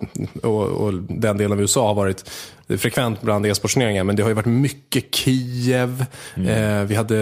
och, 0.44 0.64
och 0.64 0.94
den 0.94 1.38
delen 1.38 1.52
av 1.52 1.62
USA 1.62 1.88
har 1.88 1.94
varit 1.94 2.30
frekvent 2.78 3.22
bland 3.22 3.46
e-sportsturneringar. 3.46 4.04
Men 4.04 4.16
det 4.16 4.24
har 4.24 4.30
ju 4.30 4.34
varit 4.36 4.46
mycket 4.46 5.16
Kiev. 5.16 6.06
Eh, 6.36 6.84
Vi 6.88 6.96
hade 6.96 7.16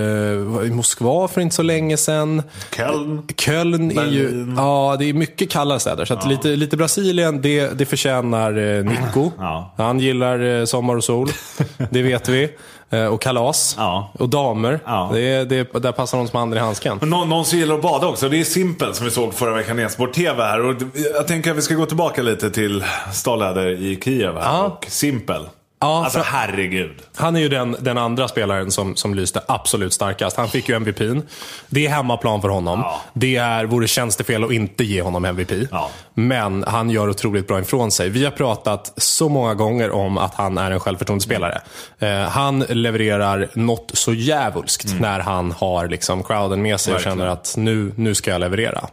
i 0.66 0.72
Moskva 0.72 1.28
för 1.28 1.42
inte 1.42 1.56
så 1.56 1.64
länge 1.64 1.98
sedan. 1.98 2.44
Köln. 2.76 3.22
Köln 3.38 3.98
är 3.98 4.06
ju, 4.06 4.24
Berlin. 4.30 4.54
ja 4.58 4.96
det 5.00 5.06
är 5.10 5.14
mycket 5.14 5.50
kallare 5.50 5.80
städer. 5.80 6.06
Så 6.06 6.14
att 6.14 6.28
lite, 6.28 6.48
lite 6.48 6.78
Brasilien, 6.78 7.42
det, 7.42 7.78
det 7.78 7.86
förtjänar 7.86 8.78
eh, 8.78 8.84
Nico. 8.84 9.32
Ja. 9.38 9.74
Han 9.78 10.00
gillar 10.00 10.60
eh, 10.60 10.66
sommar 10.66 10.96
och 10.96 11.04
sol, 11.04 11.30
det 11.90 12.02
vet 12.02 12.30
vi. 12.30 12.50
Eh, 12.90 13.06
och 13.06 13.22
kalas. 13.22 13.76
Ja. 13.78 14.12
Och 14.20 14.30
damer. 14.30 14.80
Ja. 14.86 15.10
Det 15.14 15.22
är, 15.22 15.46
det 15.46 15.56
är, 15.56 15.80
där 15.80 15.92
passar 15.92 16.18
de 16.18 16.28
som 16.28 16.40
handen 16.40 16.58
i 16.58 16.62
handsken. 16.62 16.98
Men 17.02 17.10
Någon, 17.10 17.46
som 17.46 17.60
gillar 17.60 17.76
att 17.76 17.82
bada 17.82 18.08
också. 18.08 18.30
Det 18.30 18.40
är 18.40 18.44
Simpel 18.44 18.94
som 18.94 19.06
vi 19.06 19.12
såg 19.12 19.34
förra 19.34 19.54
veckan 19.54 19.80
i 19.80 19.82
Esport 19.82 20.14
TV 20.14 20.44
här. 20.44 20.66
Och 20.66 20.76
jag 21.16 21.28
tänker 21.28 21.52
att 21.52 21.58
vi 21.58 21.62
ska 21.62 21.76
gå 21.76 21.86
tillbaka 21.86 22.22
lite 22.22 22.50
till 22.50 22.84
Stålhäder 23.14 23.68
i 23.68 24.00
Kiev 24.04 24.38
här. 24.38 24.66
Och 24.66 24.86
Simpel. 24.90 25.42
Ja, 25.82 26.04
alltså 26.04 26.20
herregud. 26.20 27.02
Han 27.16 27.36
är 27.36 27.40
ju 27.40 27.50
den, 27.50 27.76
den 27.80 27.98
andra 27.98 28.28
spelaren 28.28 28.72
som, 28.72 28.96
som 28.96 29.14
lyste 29.14 29.42
absolut 29.48 29.94
starkast. 29.94 30.38
Han 30.38 30.50
fick 30.50 30.70
ju 30.70 30.76
MVPn. 30.76 31.20
Det 31.68 31.86
är 31.86 31.90
hemmaplan 31.90 32.42
för 32.42 32.50
honom. 32.50 32.80
Ja. 32.80 33.02
Det 33.14 33.36
är, 33.36 33.66
vore 33.66 33.88
tjänstefel 33.88 34.44
att 34.44 34.52
inte 34.52 34.84
ge 34.84 35.02
honom 35.02 35.26
MVP. 35.26 35.52
Ja. 35.72 35.90
Men 36.14 36.64
han 36.68 36.90
gör 36.90 37.10
otroligt 37.10 37.48
bra 37.48 37.60
ifrån 37.60 37.92
sig. 37.92 38.10
Vi 38.10 38.24
har 38.24 38.32
pratat 38.32 38.94
så 38.98 39.30
många 39.30 39.54
gånger 39.54 39.92
om 39.92 40.18
att 40.18 40.34
han 40.36 40.58
är 40.58 40.72
en 40.72 40.80
självförtroendespelare. 40.80 41.62
Eh, 42.00 42.20
han 42.20 42.60
levererar 42.60 43.50
något 43.54 43.92
så 43.94 44.14
djävulskt 44.14 44.96
när 45.00 45.20
han 45.20 45.52
har 45.52 45.88
liksom 45.88 46.24
crowden 46.24 46.62
med 46.62 46.80
sig 46.80 46.96
och 46.96 47.02
känner 47.02 47.26
att 47.28 47.54
nu, 47.58 47.94
nu 47.96 48.16
ska 48.16 48.32
jag 48.32 48.40
leverera. 48.40 48.90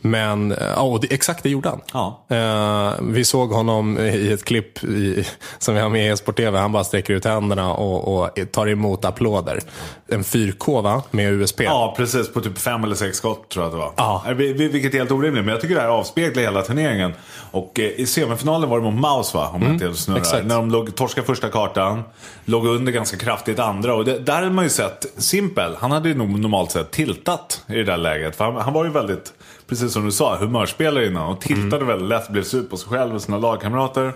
Men, 0.00 0.52
eh, 0.52 0.58
ja, 0.76 0.80
och 0.82 1.00
det, 1.00 1.12
exakt 1.12 1.42
det 1.42 1.48
gjorde 1.50 1.68
han. 1.68 1.80
Ja. 1.92 2.24
Eh, 2.36 2.94
vi 3.02 3.24
såg 3.24 3.50
honom 3.50 3.98
i 3.98 4.32
ett 4.32 4.44
klipp 4.44 4.84
i, 4.84 5.26
som 5.58 5.74
vi 5.74 5.80
har 5.80 5.88
med 5.88 6.06
i 6.06 6.08
Esport 6.08 6.36
TV. 6.36 6.58
Han 6.58 6.72
bara 6.72 6.84
sträcker 6.84 7.14
ut 7.14 7.24
händerna 7.24 7.72
och, 7.72 8.18
och 8.22 8.38
tar 8.52 8.68
emot 8.68 9.04
applåder. 9.04 9.60
En 10.08 10.22
4K 10.24 10.82
va? 10.82 11.02
Med 11.10 11.32
USP. 11.32 11.60
Ja, 11.60 11.94
precis. 11.96 12.32
På 12.32 12.40
typ 12.40 12.58
fem 12.58 12.84
eller 12.84 12.94
sex 12.94 13.16
skott 13.16 13.48
tror 13.48 13.64
jag 13.64 13.66
att 13.68 13.72
det 13.72 13.78
var. 13.78 13.92
Ja. 13.96 14.24
Eh, 14.28 14.34
vi- 14.34 14.52
vi- 14.52 14.68
Vilket 14.68 14.94
är 14.94 14.98
helt 14.98 15.10
orimligt. 15.10 15.44
Men 15.44 15.52
jag 15.52 15.60
tycker 15.60 15.74
det 15.74 15.80
här 15.80 15.88
avspeglar 15.88 16.42
hela 16.42 16.62
turneringen. 16.62 17.12
Och 17.50 17.80
eh, 17.80 17.84
i 17.86 18.06
semifinalen 18.06 18.68
var 18.68 18.78
det 18.78 18.84
mot 18.90 19.00
Maus 19.00 19.34
va? 19.34 19.48
Om 19.54 19.62
jag 19.62 19.72
inte 19.72 19.84
helt 19.84 19.98
snurrar. 19.98 20.16
Mm, 20.18 20.22
exakt. 20.22 20.46
När 20.46 20.56
de 20.56 20.70
låg, 20.70 20.94
torskade 20.94 21.26
första 21.26 21.48
kartan. 21.48 22.02
Låg 22.44 22.66
under 22.66 22.92
ganska 22.92 23.16
kraftigt 23.16 23.58
andra. 23.58 23.94
Och 23.94 24.04
det, 24.04 24.18
där 24.18 24.34
hade 24.34 24.50
man 24.50 24.64
ju 24.64 24.70
sett 24.70 25.06
Simpel. 25.16 25.76
Han 25.80 25.90
hade 25.90 26.08
ju 26.08 26.14
nog 26.14 26.38
normalt 26.38 26.70
sett 26.70 26.90
tiltat 26.90 27.62
i 27.66 27.74
det 27.74 27.84
där 27.84 27.96
läget. 27.96 28.36
För 28.36 28.44
han, 28.44 28.56
han 28.56 28.72
var 28.72 28.84
ju 28.84 28.90
väldigt, 28.90 29.32
precis 29.68 29.92
som 29.92 30.04
du 30.04 30.12
sa, 30.12 30.36
humörspelare 30.36 31.06
innan. 31.06 31.28
Och 31.28 31.40
tiltade 31.40 31.76
Mm. 31.76 31.86
väldigt 31.88 32.08
lätt. 32.08 32.28
Blev 32.28 32.42
sur 32.42 32.62
på 32.62 32.76
sig 32.76 32.88
själv 32.90 33.14
och 33.14 33.22
sina 33.22 33.38
lagkamrater. 33.38 34.12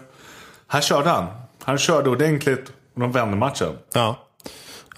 Här 0.69 0.81
körde 0.81 1.09
han. 1.09 1.27
Han 1.65 1.79
körde 1.79 2.11
ordentligt. 2.11 2.73
Och 2.95 3.01
de 3.01 3.13
vände 3.13 3.37
matchen. 3.37 3.73
Ja. 3.95 4.19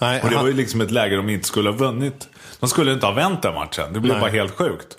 Nej, 0.01 0.21
Och 0.23 0.29
det 0.29 0.35
han- 0.35 0.43
var 0.45 0.51
ju 0.51 0.57
liksom 0.57 0.81
ett 0.81 0.91
läge 0.91 1.15
de 1.15 1.29
inte 1.29 1.47
skulle 1.47 1.69
ha 1.69 1.77
vunnit. 1.77 2.27
De 2.59 2.69
skulle 2.69 2.93
inte 2.93 3.05
ha 3.05 3.13
vänt 3.13 3.41
den 3.41 3.53
matchen. 3.53 3.93
Det 3.93 3.99
blev 3.99 4.13
Nej. 4.13 4.21
bara 4.21 4.31
helt 4.31 4.55
sjukt. 4.57 4.97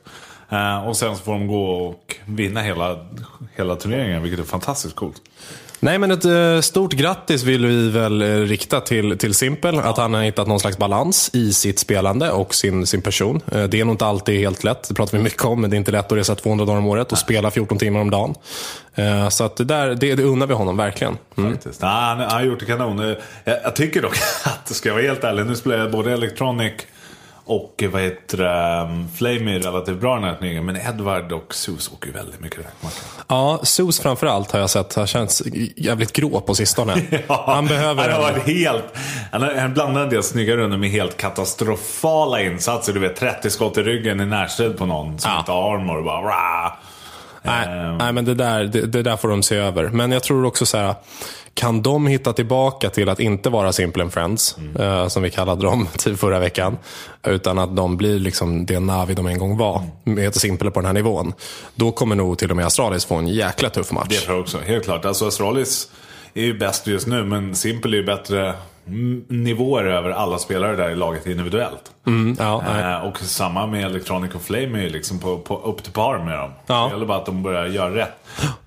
Eh, 0.48 0.88
och 0.88 0.96
sen 0.96 1.16
så 1.16 1.22
får 1.24 1.32
de 1.32 1.46
gå 1.46 1.64
och 1.70 2.16
vinna 2.26 2.60
hela, 2.62 3.06
hela 3.54 3.76
turneringen, 3.76 4.22
vilket 4.22 4.40
är 4.40 4.44
fantastiskt 4.44 4.96
coolt. 4.96 5.22
Nej, 5.80 5.98
men 5.98 6.10
ett 6.10 6.24
eh, 6.24 6.60
stort 6.60 6.92
grattis 6.92 7.42
vill 7.42 7.66
vi 7.66 7.88
väl 7.88 8.22
eh, 8.22 8.26
rikta 8.26 8.80
till, 8.80 9.18
till 9.18 9.34
Simpel. 9.34 9.78
Att 9.78 9.96
han 9.96 10.14
har 10.14 10.22
hittat 10.22 10.46
någon 10.46 10.60
slags 10.60 10.78
balans 10.78 11.30
i 11.32 11.52
sitt 11.52 11.78
spelande 11.78 12.30
och 12.30 12.54
sin, 12.54 12.86
sin 12.86 13.02
person. 13.02 13.40
Eh, 13.52 13.64
det 13.64 13.80
är 13.80 13.84
nog 13.84 13.94
inte 13.94 14.06
alltid 14.06 14.40
helt 14.40 14.64
lätt. 14.64 14.88
Det 14.88 14.94
pratar 14.94 15.18
vi 15.18 15.24
mycket 15.24 15.44
om. 15.44 15.60
Men 15.60 15.70
det 15.70 15.76
är 15.76 15.78
inte 15.78 15.92
lätt 15.92 16.12
att 16.12 16.18
resa 16.18 16.34
200 16.34 16.64
dagar 16.64 16.78
om 16.78 16.86
året 16.86 17.12
och 17.12 17.18
spela 17.18 17.50
14 17.50 17.78
timmar 17.78 18.00
om 18.00 18.10
dagen. 18.10 18.34
Så 19.30 19.44
att 19.44 19.56
det, 19.56 19.64
där, 19.64 19.94
det, 19.94 20.14
det 20.14 20.22
unnar 20.22 20.46
vi 20.46 20.54
honom 20.54 20.76
verkligen. 20.76 21.18
Mm. 21.36 21.52
Faktiskt. 21.52 21.82
Nej, 21.82 21.90
han, 21.90 22.20
har 22.20 22.42
gjort 22.42 22.60
det 22.60 22.66
kanon. 22.66 22.98
Jag, 22.98 23.16
jag 23.64 23.76
tycker 23.76 24.02
dock 24.02 24.16
att, 24.44 24.68
ska 24.68 24.88
jag 24.88 24.94
vara 24.94 25.04
helt 25.04 25.24
ärlig, 25.24 25.46
nu 25.46 25.56
spelar 25.56 25.78
jag 25.78 25.90
både 25.90 26.12
Electronic 26.12 26.72
och 27.46 27.84
vad 27.92 28.02
heter 28.02 28.36
det, 28.38 28.82
um, 28.92 29.08
Flame 29.16 29.54
är 29.56 29.60
relativt 29.60 30.00
bra 30.00 30.14
den 30.14 30.24
här 30.24 30.34
turneringen. 30.34 30.64
Men 30.66 30.76
Edward 30.76 31.32
och 31.32 31.54
Sus 31.54 31.92
åker 31.92 32.06
ju 32.06 32.12
väldigt 32.12 32.40
mycket 32.40 32.58
räkmacka. 32.58 32.96
Ja, 33.28 33.60
Sus 33.62 34.00
framförallt 34.00 34.50
har 34.52 34.60
jag 34.60 34.70
sett 34.70 34.94
har 34.94 35.06
känts 35.06 35.42
jävligt 35.76 36.12
grå 36.12 36.40
på 36.40 36.54
sistone. 36.54 37.02
Han 37.28 37.66
behöver 37.66 38.02
han 38.02 38.12
har 38.12 38.32
varit 38.32 38.46
helt... 38.46 38.84
Han, 39.32 39.42
han 39.58 39.74
blandar 39.74 40.02
en 40.02 40.08
del 40.10 40.22
snygga 40.22 40.56
runder 40.56 40.78
med 40.78 40.90
helt 40.90 41.16
katastrofala 41.16 42.42
insatser. 42.42 42.92
Du 42.92 43.00
vet 43.00 43.16
30 43.16 43.50
skott 43.50 43.78
i 43.78 43.82
ryggen 43.82 44.20
i 44.20 44.26
närstrid 44.26 44.78
på 44.78 44.86
någon 44.86 45.18
som 45.18 45.30
Ja. 45.30 45.38
inte 45.38 45.52
har 45.52 45.74
armor. 45.76 45.96
och 45.98 46.04
Bara, 46.04 46.22
rah. 46.22 46.72
Nej, 47.46 47.66
Ehm. 47.68 47.98
nej 47.98 48.12
men 48.12 48.24
det 48.24 48.34
där, 48.34 48.64
det, 48.64 48.80
det 48.86 49.02
där 49.02 49.16
får 49.16 49.28
de 49.28 49.42
se 49.42 49.56
över. 49.56 49.88
Men 49.88 50.12
jag 50.12 50.22
tror 50.22 50.44
också 50.44 50.66
så 50.66 50.76
här, 50.78 50.94
kan 51.54 51.82
de 51.82 52.06
hitta 52.06 52.32
tillbaka 52.32 52.90
till 52.90 53.08
att 53.08 53.20
inte 53.20 53.50
vara 53.50 53.72
Simple 53.72 54.02
and 54.02 54.12
Friends, 54.12 54.56
eh, 54.78 55.08
som 55.08 55.22
vi 55.22 55.30
kallade 55.30 55.62
dem 55.62 55.88
till 55.98 56.16
förra 56.16 56.38
veckan, 56.38 56.78
utan 57.26 57.58
att 57.58 57.76
de 57.76 57.96
blir 57.96 58.18
liksom 58.18 58.66
det 58.66 58.80
Navi 58.80 59.14
de 59.14 59.26
en 59.26 59.38
gång 59.38 59.56
var, 59.56 59.82
med 60.04 60.34
Simple 60.34 60.70
på 60.70 60.80
den 60.80 60.86
här 60.86 60.92
nivån. 60.92 61.32
Då 61.74 61.92
kommer 61.92 62.16
nog 62.16 62.38
till 62.38 62.50
och 62.50 62.56
med 62.56 62.66
Astralis 62.66 63.04
få 63.04 63.14
en 63.14 63.28
jäkla 63.28 63.70
tuff 63.70 63.92
match. 63.92 64.06
Det 64.08 64.16
tror 64.16 64.36
jag 64.36 64.42
också, 64.42 64.58
helt 64.58 64.84
klart. 64.84 65.04
Alltså 65.04 65.26
Astralis 65.28 65.88
är 66.34 66.42
ju 66.42 66.58
bäst 66.58 66.86
just 66.86 67.06
nu, 67.06 67.24
men 67.24 67.54
Simple 67.54 67.96
är 67.96 68.00
ju 68.00 68.06
bättre 68.06 68.40
mm, 68.40 68.56
nivåer 69.28 69.84
över 69.84 70.10
alla 70.10 70.38
spelare 70.38 70.76
där 70.76 70.90
i 70.90 70.94
laget 70.94 71.26
individuellt. 71.26 71.92
Mm, 72.06 72.36
ja. 72.38 72.62
Eh, 72.78 73.06
och 73.08 73.18
samma 73.18 73.66
med 73.66 73.84
Electronic 73.84 74.34
och 74.34 74.42
Flame 74.42 74.78
är 74.78 74.82
ju 74.82 74.88
liksom 74.90 75.18
på, 75.18 75.38
på, 75.38 75.58
upp 75.58 75.82
till 75.82 75.92
par 75.92 76.18
med 76.18 76.38
dem. 76.38 76.50
Ja. 76.66 76.84
Det 76.84 76.92
gäller 76.92 77.06
bara 77.06 77.18
att 77.18 77.26
de 77.26 77.42
börjar 77.42 77.66
göra 77.66 77.94
rätt. 77.94 78.16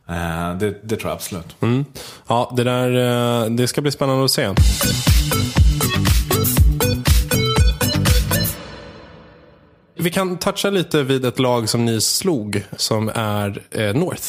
Eh, 0.10 0.58
det, 0.60 0.80
det 0.84 0.96
tror 0.96 1.10
jag 1.10 1.16
absolut. 1.16 1.56
Mm. 1.62 1.86
ja, 2.28 2.54
det 2.58 2.64
där 2.64 3.44
eh, 3.44 3.50
det 3.50 3.68
ska 3.68 3.82
bli 3.82 3.92
spännande 3.92 4.26
att 4.26 4.32
se. 4.32 4.50
Vi 10.00 10.10
kan 10.12 10.38
toucha 10.38 10.70
lite 10.70 11.04
vid 11.04 11.26
ett 11.26 11.40
lag 11.40 11.70
som 11.70 11.86
ni 11.86 12.02
slog, 12.02 12.64
som 12.78 13.12
är 13.16 13.62
eh, 13.72 13.94
North. 13.96 14.24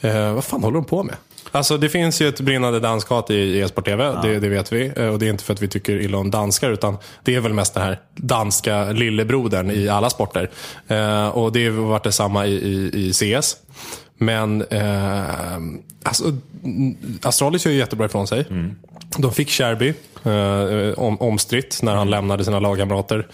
Eh, 0.00 0.32
vad 0.34 0.44
fan 0.44 0.62
håller 0.62 0.74
de 0.74 0.84
på 0.84 1.02
med? 1.02 1.16
Alltså 1.52 1.76
det 1.76 1.88
finns 1.88 2.20
ju 2.22 2.28
ett 2.28 2.40
brinnande 2.40 2.80
danskat 2.80 3.30
i, 3.30 3.60
e-sport 3.60 3.84
TV, 3.84 4.04
det, 4.22 4.40
det 4.40 4.48
vet 4.48 4.72
vi. 4.72 4.92
Eh, 4.96 5.06
Och 5.06 5.18
det 5.18 5.26
är 5.26 5.30
inte 5.30 5.44
för 5.44 5.52
att 5.52 5.62
vi 5.62 5.68
tycker 5.68 6.00
illa 6.00 6.18
om 6.18 6.30
danskar, 6.30 6.70
utan 6.70 6.96
det 7.24 7.34
är 7.34 7.40
väl 7.40 7.52
mest 7.52 7.74
den 7.74 7.82
här 7.82 7.98
danska 8.14 8.84
lillebrodern 8.92 9.70
i 9.70 9.88
alla 9.88 10.10
sporter. 10.10 10.50
Eh, 10.88 11.28
och 11.28 11.52
det 11.52 11.64
har 11.68 11.72
varit 11.72 12.04
detsamma 12.04 12.46
i, 12.46 12.52
i, 12.54 12.90
i 13.08 13.12
CS. 13.12 13.56
Men 14.18 14.62
eh, 14.62 15.56
alltså, 16.02 16.24
mm, 16.64 16.96
Astralis 17.22 17.64
gör 17.66 17.72
ju 17.72 17.78
jättebra 17.78 18.06
ifrån 18.06 18.26
sig. 18.26 18.44
De 19.18 19.32
fick 19.32 19.50
Sherby, 19.50 19.94
eh, 20.24 20.98
om, 20.98 21.20
omstritt, 21.20 21.78
när 21.82 21.94
han 21.94 22.10
lämnade 22.10 22.44
sina 22.44 22.60
lagkamrater 22.60 23.26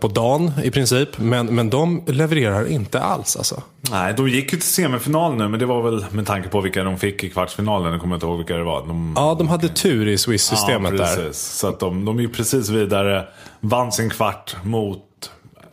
på 0.00 0.08
dagen 0.08 0.52
i 0.64 0.70
princip. 0.70 1.18
Men, 1.18 1.46
men 1.46 1.70
de 1.70 2.02
levererar 2.06 2.66
inte 2.66 3.00
alls 3.00 3.36
alltså. 3.36 3.62
Nej, 3.90 4.14
de 4.14 4.28
gick 4.28 4.52
ju 4.52 4.58
till 4.58 4.68
semifinal 4.68 5.34
nu, 5.36 5.48
men 5.48 5.60
det 5.60 5.66
var 5.66 5.82
väl 5.82 6.04
med 6.10 6.26
tanke 6.26 6.48
på 6.48 6.60
vilka 6.60 6.84
de 6.84 6.98
fick 6.98 7.24
i 7.24 7.30
kvartsfinalen. 7.30 7.92
Jag 7.92 8.00
kommer 8.00 8.14
inte 8.14 8.26
ihåg 8.26 8.36
vilka 8.36 8.56
det 8.56 8.64
var. 8.64 8.86
De, 8.86 9.14
Ja, 9.16 9.34
de 9.38 9.48
hade 9.48 9.68
tur 9.68 10.08
i 10.08 10.18
Swiss-systemet 10.18 10.92
ja, 10.92 10.98
där. 10.98 11.32
Så 11.32 11.68
att 11.68 11.80
de, 11.80 12.04
de 12.04 12.18
är 12.18 12.22
ju 12.22 12.28
precis 12.28 12.68
vidare. 12.68 13.28
Vann 13.60 13.92
sin 13.92 14.10
kvart 14.10 14.56
mot, 14.62 15.02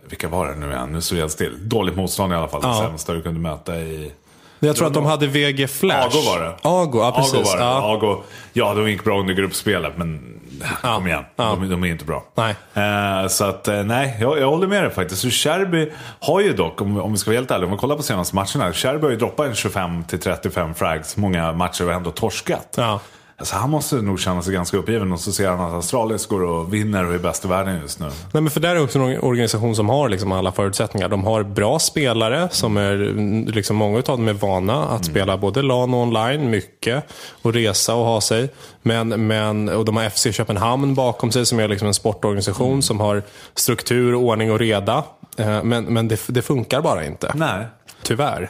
vilka 0.09 0.27
var 0.27 0.47
det 0.47 0.55
nu 0.55 0.71
igen? 0.71 0.89
Nu 0.91 1.01
står 1.01 1.17
jag 1.17 1.31
still. 1.31 1.69
Dåligt 1.69 1.95
motstånd 1.95 2.33
i 2.33 2.35
alla 2.35 2.47
fall. 2.47 2.61
Ja. 2.63 2.69
Det 2.69 2.87
sämsta 2.87 3.13
du 3.13 3.21
kunde 3.21 3.39
möta 3.39 3.75
i... 3.79 4.11
Jag 4.59 4.75
tror 4.75 4.87
att 4.87 4.93
de 4.93 5.05
hade 5.05 5.27
VG 5.27 5.67
Flash. 5.67 6.05
Ago 6.05 6.21
var 6.25 6.39
det. 6.39 6.55
Ago, 6.69 6.99
ja 6.99 7.11
precis. 7.11 7.33
Ago 7.33 7.43
var 7.43 7.57
det. 7.57 7.63
Ja. 7.63 7.93
Ago, 7.93 8.23
ja, 8.53 8.73
de 8.73 8.89
gick 8.89 9.03
bra 9.03 9.19
under 9.19 9.33
gruppspelet, 9.33 9.97
men 9.97 10.39
kom 10.81 11.07
igen. 11.07 11.23
Ja. 11.35 11.43
De, 11.43 11.69
de 11.69 11.83
är 11.83 11.87
inte 11.87 12.05
bra. 12.05 12.23
Nej. 12.35 12.55
Eh, 12.73 13.27
så 13.27 13.45
att, 13.45 13.67
eh, 13.67 13.83
nej, 13.83 14.17
jag, 14.21 14.39
jag 14.39 14.49
håller 14.49 14.67
med 14.67 14.83
dig 14.83 14.91
faktiskt. 14.91 15.21
Så 15.21 15.29
Sherby 15.29 15.91
har 16.19 16.41
ju 16.41 16.53
dock, 16.53 16.81
om, 16.81 16.99
om 17.01 17.11
vi 17.11 17.17
ska 17.17 17.31
vara 17.31 17.37
helt 17.37 17.51
ärliga, 17.51 17.65
om 17.65 17.71
vi 17.71 17.77
kollar 17.77 17.95
på 17.95 18.03
senaste 18.03 18.35
matcherna. 18.35 18.73
Sherby 18.73 19.03
har 19.03 19.11
ju 19.11 19.17
droppat 19.17 19.47
en 19.47 19.53
25-35 19.53 20.73
frags 20.73 21.17
många 21.17 21.53
matcher 21.53 21.85
och 21.87 21.93
ändå 21.93 22.11
torskat. 22.11 22.73
Ja. 22.77 22.99
Alltså, 23.37 23.55
han 23.55 23.69
måste 23.69 23.95
nog 23.95 24.19
känna 24.19 24.41
sig 24.41 24.53
ganska 24.53 24.77
uppgiven 24.77 25.11
och 25.11 25.19
så 25.19 25.31
ser 25.31 25.49
han 25.49 25.59
att 25.59 25.73
Astralis 25.73 26.25
går 26.25 26.43
och 26.43 26.73
vinner 26.73 27.05
och 27.05 27.13
är 27.13 27.19
bäst 27.19 27.45
i 27.45 27.47
världen 27.47 27.79
just 27.81 27.99
nu. 27.99 28.05
Nej, 28.05 28.41
men 28.43 28.49
för 28.49 28.59
där 28.59 28.75
är 28.75 28.83
också 28.83 28.99
en 28.99 29.19
organisation 29.19 29.75
som 29.75 29.89
har 29.89 30.09
liksom 30.09 30.31
alla 30.31 30.51
förutsättningar. 30.51 31.09
De 31.09 31.23
har 31.23 31.43
bra 31.43 31.79
spelare, 31.79 32.49
som 32.51 32.77
är, 32.77 32.93
mm, 32.93 33.45
liksom 33.45 33.75
många 33.75 33.97
av 33.97 34.03
dem 34.03 34.27
är 34.27 34.33
vana 34.33 34.85
att 34.85 35.05
spela 35.05 35.37
både 35.37 35.61
LAN 35.61 35.93
och 35.93 35.99
online, 35.99 36.49
mycket, 36.49 37.03
och 37.41 37.53
resa 37.53 37.95
och 37.95 38.05
ha 38.05 38.21
sig. 38.21 38.49
Men, 38.81 39.27
men, 39.27 39.69
och 39.69 39.85
de 39.85 39.97
har 39.97 40.09
FC 40.09 40.27
Köpenhamn 40.31 40.95
bakom 40.95 41.31
sig 41.31 41.45
som 41.45 41.59
är 41.59 41.67
liksom 41.67 41.87
en 41.87 41.93
sportorganisation 41.93 42.81
som 42.81 42.99
har 42.99 43.23
struktur, 43.55 44.15
ordning 44.15 44.51
och 44.51 44.59
reda. 44.59 45.03
Eh, 45.37 45.63
Men, 45.63 45.83
men 45.83 46.07
det, 46.07 46.19
det 46.27 46.41
funkar 46.41 46.81
bara 46.81 47.05
inte, 47.05 47.31
Nej. 47.35 47.65
tyvärr. 48.03 48.49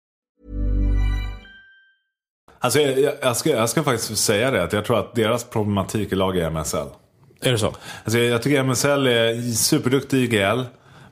Alltså, 2.63 2.79
jag, 2.79 2.99
jag, 2.99 3.13
jag, 3.21 3.37
ska, 3.37 3.49
jag 3.49 3.69
ska 3.69 3.83
faktiskt 3.83 4.23
säga 4.23 4.51
det, 4.51 4.63
att 4.63 4.73
jag 4.73 4.85
tror 4.85 4.99
att 4.99 5.15
deras 5.15 5.43
problematik 5.43 6.11
i 6.11 6.15
lag 6.15 6.37
är 6.37 6.49
MSL. 6.49 6.87
Är 7.41 7.51
det 7.51 7.57
så? 7.57 7.75
Alltså, 8.03 8.19
jag, 8.19 8.27
jag 8.27 8.41
tycker 8.41 8.63
MSL 8.63 9.07
är 9.07 9.53
superduktig 9.53 10.17
i 10.17 10.23
IGL. 10.23 10.61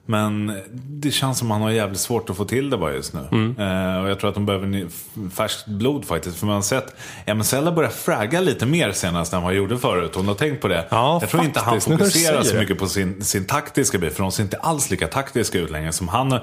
Men 0.09 0.61
det 0.73 1.11
känns 1.11 1.37
som 1.37 1.51
att 1.51 1.55
han 1.55 1.61
har 1.61 1.71
jävligt 1.71 1.99
svårt 1.99 2.29
att 2.29 2.37
få 2.37 2.45
till 2.45 2.69
det 2.69 2.77
bara 2.77 2.93
just 2.93 3.13
nu. 3.13 3.19
Eh, 3.19 4.01
och 4.03 4.09
jag 4.09 4.19
tror 4.19 4.29
att 4.29 4.33
de 4.33 4.45
behöver 4.45 4.87
färskt 5.29 5.67
blod 5.67 6.05
faktiskt. 6.05 6.37
För 6.37 6.45
man 6.45 6.55
har 6.55 6.61
sett 6.61 6.95
MSL 7.35 7.63
har 7.63 7.71
börjat 7.71 7.93
fragga 7.93 8.41
lite 8.41 8.65
mer 8.65 8.91
senast 8.91 9.33
än 9.33 9.41
vad 9.41 9.51
han 9.51 9.57
gjorde 9.57 9.77
förut. 9.77 10.11
Hon 10.15 10.27
har 10.27 10.35
tänkt 10.35 10.61
på 10.61 10.67
det. 10.67 10.85
Ja, 10.89 11.17
jag 11.21 11.29
tror 11.29 11.43
inte 11.43 11.59
han 11.59 11.69
faktiskt, 11.69 11.89
när 11.89 11.97
du 11.97 12.03
fokuserar 12.03 12.43
så 12.43 12.55
mycket 12.55 12.79
på 12.79 12.87
sin, 12.87 13.23
sin 13.23 13.45
taktiska 13.45 13.97
bit. 13.97 14.13
För 14.13 14.21
de 14.23 14.31
ser 14.31 14.43
inte 14.43 14.57
alls 14.57 14.91
lika 14.91 15.07
taktiska 15.07 15.59
ut 15.59 15.69
längre. 15.69 15.91
Som 15.91 16.07
han 16.07 16.39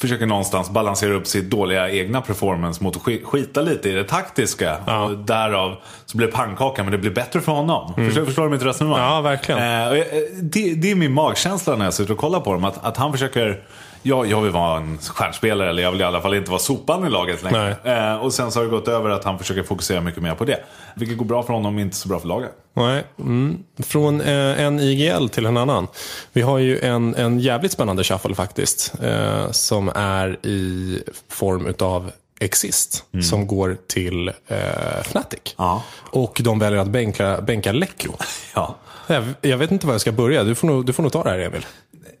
försöker 0.00 0.26
någonstans 0.26 0.70
balansera 0.70 1.14
upp 1.14 1.26
sitt 1.26 1.50
dåliga 1.50 1.90
egna 1.90 2.20
performance 2.20 2.84
mot 2.84 2.96
att 2.96 3.02
sk- 3.02 3.24
skita 3.24 3.60
lite 3.60 3.88
i 3.88 3.92
det 3.92 4.04
taktiska. 4.04 4.76
Och 5.02 5.16
därav 5.18 5.76
så 6.06 6.16
blir 6.16 6.26
det 6.26 6.32
pannkaka, 6.32 6.82
men 6.82 6.92
det 6.92 6.98
blir 6.98 7.10
bättre 7.10 7.40
för 7.40 7.52
honom. 7.52 7.94
Förstår, 7.94 8.24
förstår 8.24 8.44
du 8.44 8.50
mitt 8.50 8.62
resonemang? 8.62 8.98
Mm. 9.00 9.10
Ja, 9.12 9.20
verkligen. 9.20 9.60
Eh, 9.60 9.92
eh, 9.92 10.04
det, 10.42 10.74
det 10.74 10.90
är 10.90 10.94
min 10.94 11.12
magkänsla 11.12 11.76
när 11.76 11.84
jag 11.84 11.94
sitter 11.94 12.12
och 12.12 12.18
kollar 12.18 12.40
på 12.40 12.52
dem. 12.52 12.64
Att, 12.64 12.84
att 12.84 12.96
han 12.96 13.12
försöker, 13.12 13.60
ja, 14.02 14.24
jag 14.24 14.40
vill 14.40 14.52
vara 14.52 14.76
en 14.76 14.98
stjärnspelare 14.98 15.70
eller 15.70 15.82
jag 15.82 15.92
vill 15.92 16.00
i 16.00 16.04
alla 16.04 16.20
fall 16.20 16.34
inte 16.34 16.50
vara 16.50 16.60
sopan 16.60 17.06
i 17.06 17.10
laget 17.10 17.42
längre. 17.42 17.76
Eh, 17.84 18.14
och 18.14 18.32
sen 18.32 18.52
så 18.52 18.58
har 18.58 18.64
det 18.64 18.70
gått 18.70 18.88
över 18.88 19.10
att 19.10 19.24
han 19.24 19.38
försöker 19.38 19.62
fokusera 19.62 20.00
mycket 20.00 20.22
mer 20.22 20.34
på 20.34 20.44
det. 20.44 20.60
Vilket 20.96 21.18
går 21.18 21.24
bra 21.24 21.42
för 21.42 21.52
honom, 21.52 21.78
inte 21.78 21.96
så 21.96 22.08
bra 22.08 22.20
för 22.20 22.28
laget. 22.28 22.50
Nej. 22.74 23.04
Mm. 23.18 23.58
Från 23.78 24.20
eh, 24.20 24.60
en 24.60 24.80
IGL 24.80 25.28
till 25.28 25.46
en 25.46 25.56
annan. 25.56 25.86
Vi 26.32 26.42
har 26.42 26.58
ju 26.58 26.78
en, 26.80 27.14
en 27.14 27.38
jävligt 27.38 27.72
spännande 27.72 28.04
shuffle 28.04 28.34
faktiskt. 28.34 28.92
Eh, 29.02 29.50
som 29.50 29.88
är 29.94 30.46
i 30.46 31.02
form 31.28 31.66
utav 31.66 32.10
Exist. 32.40 33.04
Som 33.22 33.46
går 33.46 33.76
till 33.86 34.28
eh, 34.28 35.00
Fnatic. 35.00 35.54
Ja. 35.58 35.82
Och 35.96 36.40
de 36.44 36.58
väljer 36.58 36.80
att 36.80 36.88
bänka, 36.88 37.40
bänka 37.40 37.72
Lekro. 37.72 38.12
Ja. 38.54 38.76
Jag, 39.06 39.24
jag 39.40 39.58
vet 39.58 39.70
inte 39.70 39.86
var 39.86 39.94
jag 39.94 40.00
ska 40.00 40.12
börja. 40.12 40.44
Du 40.44 40.54
får 40.54 40.68
nog, 40.68 40.86
du 40.86 40.92
får 40.92 41.02
nog 41.02 41.12
ta 41.12 41.22
det 41.22 41.30
här 41.30 41.38
Emil. 41.38 41.66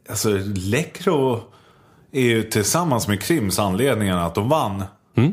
Alltså, 0.08 0.28
Lekro 0.44 1.42
är 2.12 2.20
ju 2.22 2.42
tillsammans 2.42 3.08
med 3.08 3.22
Krims 3.22 3.58
anledningen 3.58 4.18
att 4.18 4.34
de 4.34 4.48
vann. 4.48 4.84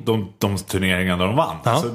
De, 0.04 0.34
de 0.38 0.58
turneringarna 0.58 1.26
de 1.26 1.36
vann. 1.36 1.50
Mm. 1.50 1.60
Ja. 1.64 1.72
Alltså, 1.72 1.90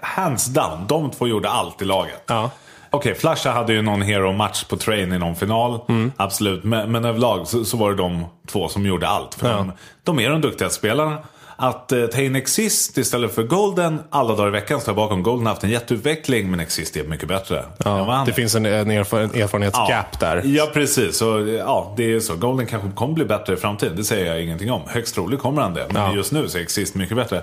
hands 0.00 0.46
down, 0.46 0.86
de 0.88 1.10
två 1.10 1.26
gjorde 1.26 1.50
allt 1.50 1.82
i 1.82 1.84
laget. 1.84 2.22
Ja. 2.26 2.50
Okej, 2.90 3.14
Flasha 3.14 3.50
hade 3.50 3.72
ju 3.72 3.82
någon 3.82 4.02
hero-match 4.02 4.64
på 4.64 4.76
train 4.76 5.12
i 5.12 5.18
någon 5.18 5.36
final. 5.36 5.80
Mm. 5.88 6.12
Absolut, 6.16 6.64
men, 6.64 6.92
men 6.92 7.04
överlag 7.04 7.46
så, 7.48 7.64
så 7.64 7.76
var 7.76 7.90
det 7.90 7.96
de 7.96 8.24
två 8.46 8.68
som 8.68 8.86
gjorde 8.86 9.08
allt. 9.08 9.34
För 9.34 9.48
Ja. 9.50 9.56
de, 9.56 9.72
de 10.04 10.20
är 10.20 10.30
de 10.30 10.40
duktiga 10.40 10.70
spelarna. 10.70 11.18
Att 11.58 11.92
eh, 11.92 12.06
ta 12.06 12.20
in 12.20 12.36
Exist 12.36 12.98
istället 12.98 13.34
för 13.34 13.42
Golden 13.42 13.98
alla 14.10 14.34
dagar 14.34 14.48
i 14.48 14.50
veckan 14.50 14.80
står 14.80 14.92
jag 14.92 14.96
bakom. 14.96 15.22
Golden 15.22 15.46
har 15.46 15.52
haft 15.52 15.64
en 15.64 15.70
jätteutveckling, 15.70 16.50
men 16.50 16.60
Exist 16.60 16.96
är 16.96 17.04
mycket 17.04 17.28
bättre. 17.28 17.64
Ja, 17.84 18.22
det 18.26 18.32
finns 18.32 18.54
en, 18.54 18.66
en 18.66 18.90
erfaren, 18.90 19.30
erfarenhetsgap 19.34 20.20
där. 20.20 20.42
Ja, 20.44 20.70
precis. 20.74 21.16
Så, 21.16 21.46
ja, 21.58 21.94
det 21.96 22.12
är 22.14 22.20
så. 22.20 22.34
Golden 22.36 22.66
kanske 22.66 22.90
kommer 22.90 23.14
bli 23.14 23.24
bättre 23.24 23.52
i 23.52 23.56
framtiden. 23.56 23.96
Det 23.96 24.04
säger 24.04 24.26
jag 24.26 24.42
ingenting 24.42 24.72
om. 24.72 24.82
Högst 24.86 25.14
troligt 25.14 25.40
kommer 25.40 25.62
han 25.62 25.74
det. 25.74 25.86
Men 25.90 26.02
Ja. 26.02 26.14
just 26.14 26.32
nu 26.32 26.48
så 26.48 26.58
är 26.58 26.62
Exist 26.62 26.94
mycket 26.94 27.16
bättre. 27.16 27.42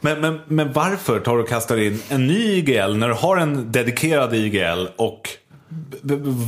Men, 0.00 0.20
men, 0.20 0.40
men 0.46 0.72
varför 0.72 1.20
tar 1.20 1.36
du 1.36 1.42
och 1.42 1.48
kastar 1.48 1.76
in 1.76 2.02
en 2.08 2.26
ny 2.26 2.52
IGL 2.56 2.96
när 2.96 3.08
du 3.08 3.14
har 3.14 3.36
en 3.36 3.72
dedikerad 3.72 4.34
IGL 4.34 4.86
och 4.96 5.28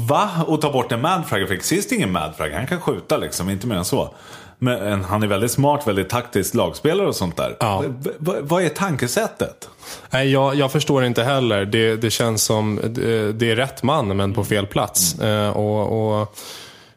Va? 0.09 0.31
Och 0.47 0.61
ta 0.61 0.73
bort 0.73 0.93
en 0.93 1.01
madfragger? 1.01 1.47
För 1.47 1.55
Exist 1.55 1.93
är 1.93 1.97
ingen 1.97 2.13
madfragger. 2.13 2.57
Han 2.57 2.67
kan 2.67 2.81
skjuta 2.81 3.17
liksom, 3.17 3.51
inte 3.51 3.67
mer 3.67 3.77
än 3.77 3.85
så. 3.85 4.15
Men 4.63 5.05
han 5.05 5.23
är 5.23 5.27
väldigt 5.27 5.51
smart, 5.51 5.87
väldigt 5.87 6.09
taktisk 6.09 6.55
lagspelare 6.55 7.09
och 7.09 7.17
sånt 7.17 7.37
där. 7.37 7.57
Ja. 7.61 7.85
V- 8.19 8.33
vad 8.41 8.63
är 8.63 8.69
tankesättet? 8.69 9.69
Nej, 10.11 10.31
jag, 10.33 10.55
jag 10.55 10.73
förstår 10.73 11.05
inte 11.05 11.23
heller. 11.25 11.65
Det, 11.65 11.97
det 11.97 12.11
känns 12.11 12.43
som 12.45 12.81
det, 12.85 13.33
det 13.33 13.51
är 13.51 13.57
rätt 13.57 13.83
man, 13.83 14.17
men 14.17 14.35
på 14.35 14.45
fel 14.45 14.67
plats. 14.67 15.19
Eh, 15.21 15.51
och, 15.51 16.21
och 16.21 16.37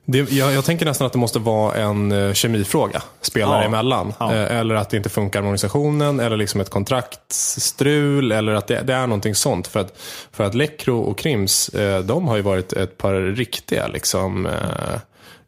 det, 0.06 0.32
jag, 0.32 0.54
jag 0.54 0.66
tänker 0.66 0.86
nästan 0.86 1.08
att 1.08 1.14
det 1.14 1.20
måste 1.20 1.40
vara 1.40 1.76
en 1.76 2.12
eh, 2.12 2.34
kemifråga 2.34 3.02
spelare 3.22 3.60
Ja. 3.62 3.66
emellan. 3.68 4.14
Ja. 4.20 4.34
Eh, 4.34 4.58
eller 4.60 4.76
att 4.76 4.90
det 4.90 4.98
inte 4.98 5.10
funkar 5.10 5.42
med 5.42 5.48
organisationen, 5.48 6.20
eller 6.20 6.38
liksom 6.38 6.62
ett 6.62 6.70
kontraktstrul, 6.70 8.32
eller 8.32 8.54
att 8.54 8.68
det, 8.68 8.82
det 8.82 8.94
är 8.94 9.08
någonting 9.08 9.36
sånt. 9.36 9.68
För 9.68 9.80
att, 9.80 9.94
för 10.32 10.44
att 10.44 10.56
Lekro 10.56 11.00
och 11.00 11.18
Krims, 11.18 11.70
eh, 11.70 12.00
de 12.00 12.28
har 12.28 12.36
ju 12.36 12.42
varit 12.42 12.74
ett 12.74 12.98
par 12.98 13.14
riktiga 13.36 13.88
liksom, 13.88 14.46
eh, 14.46 14.52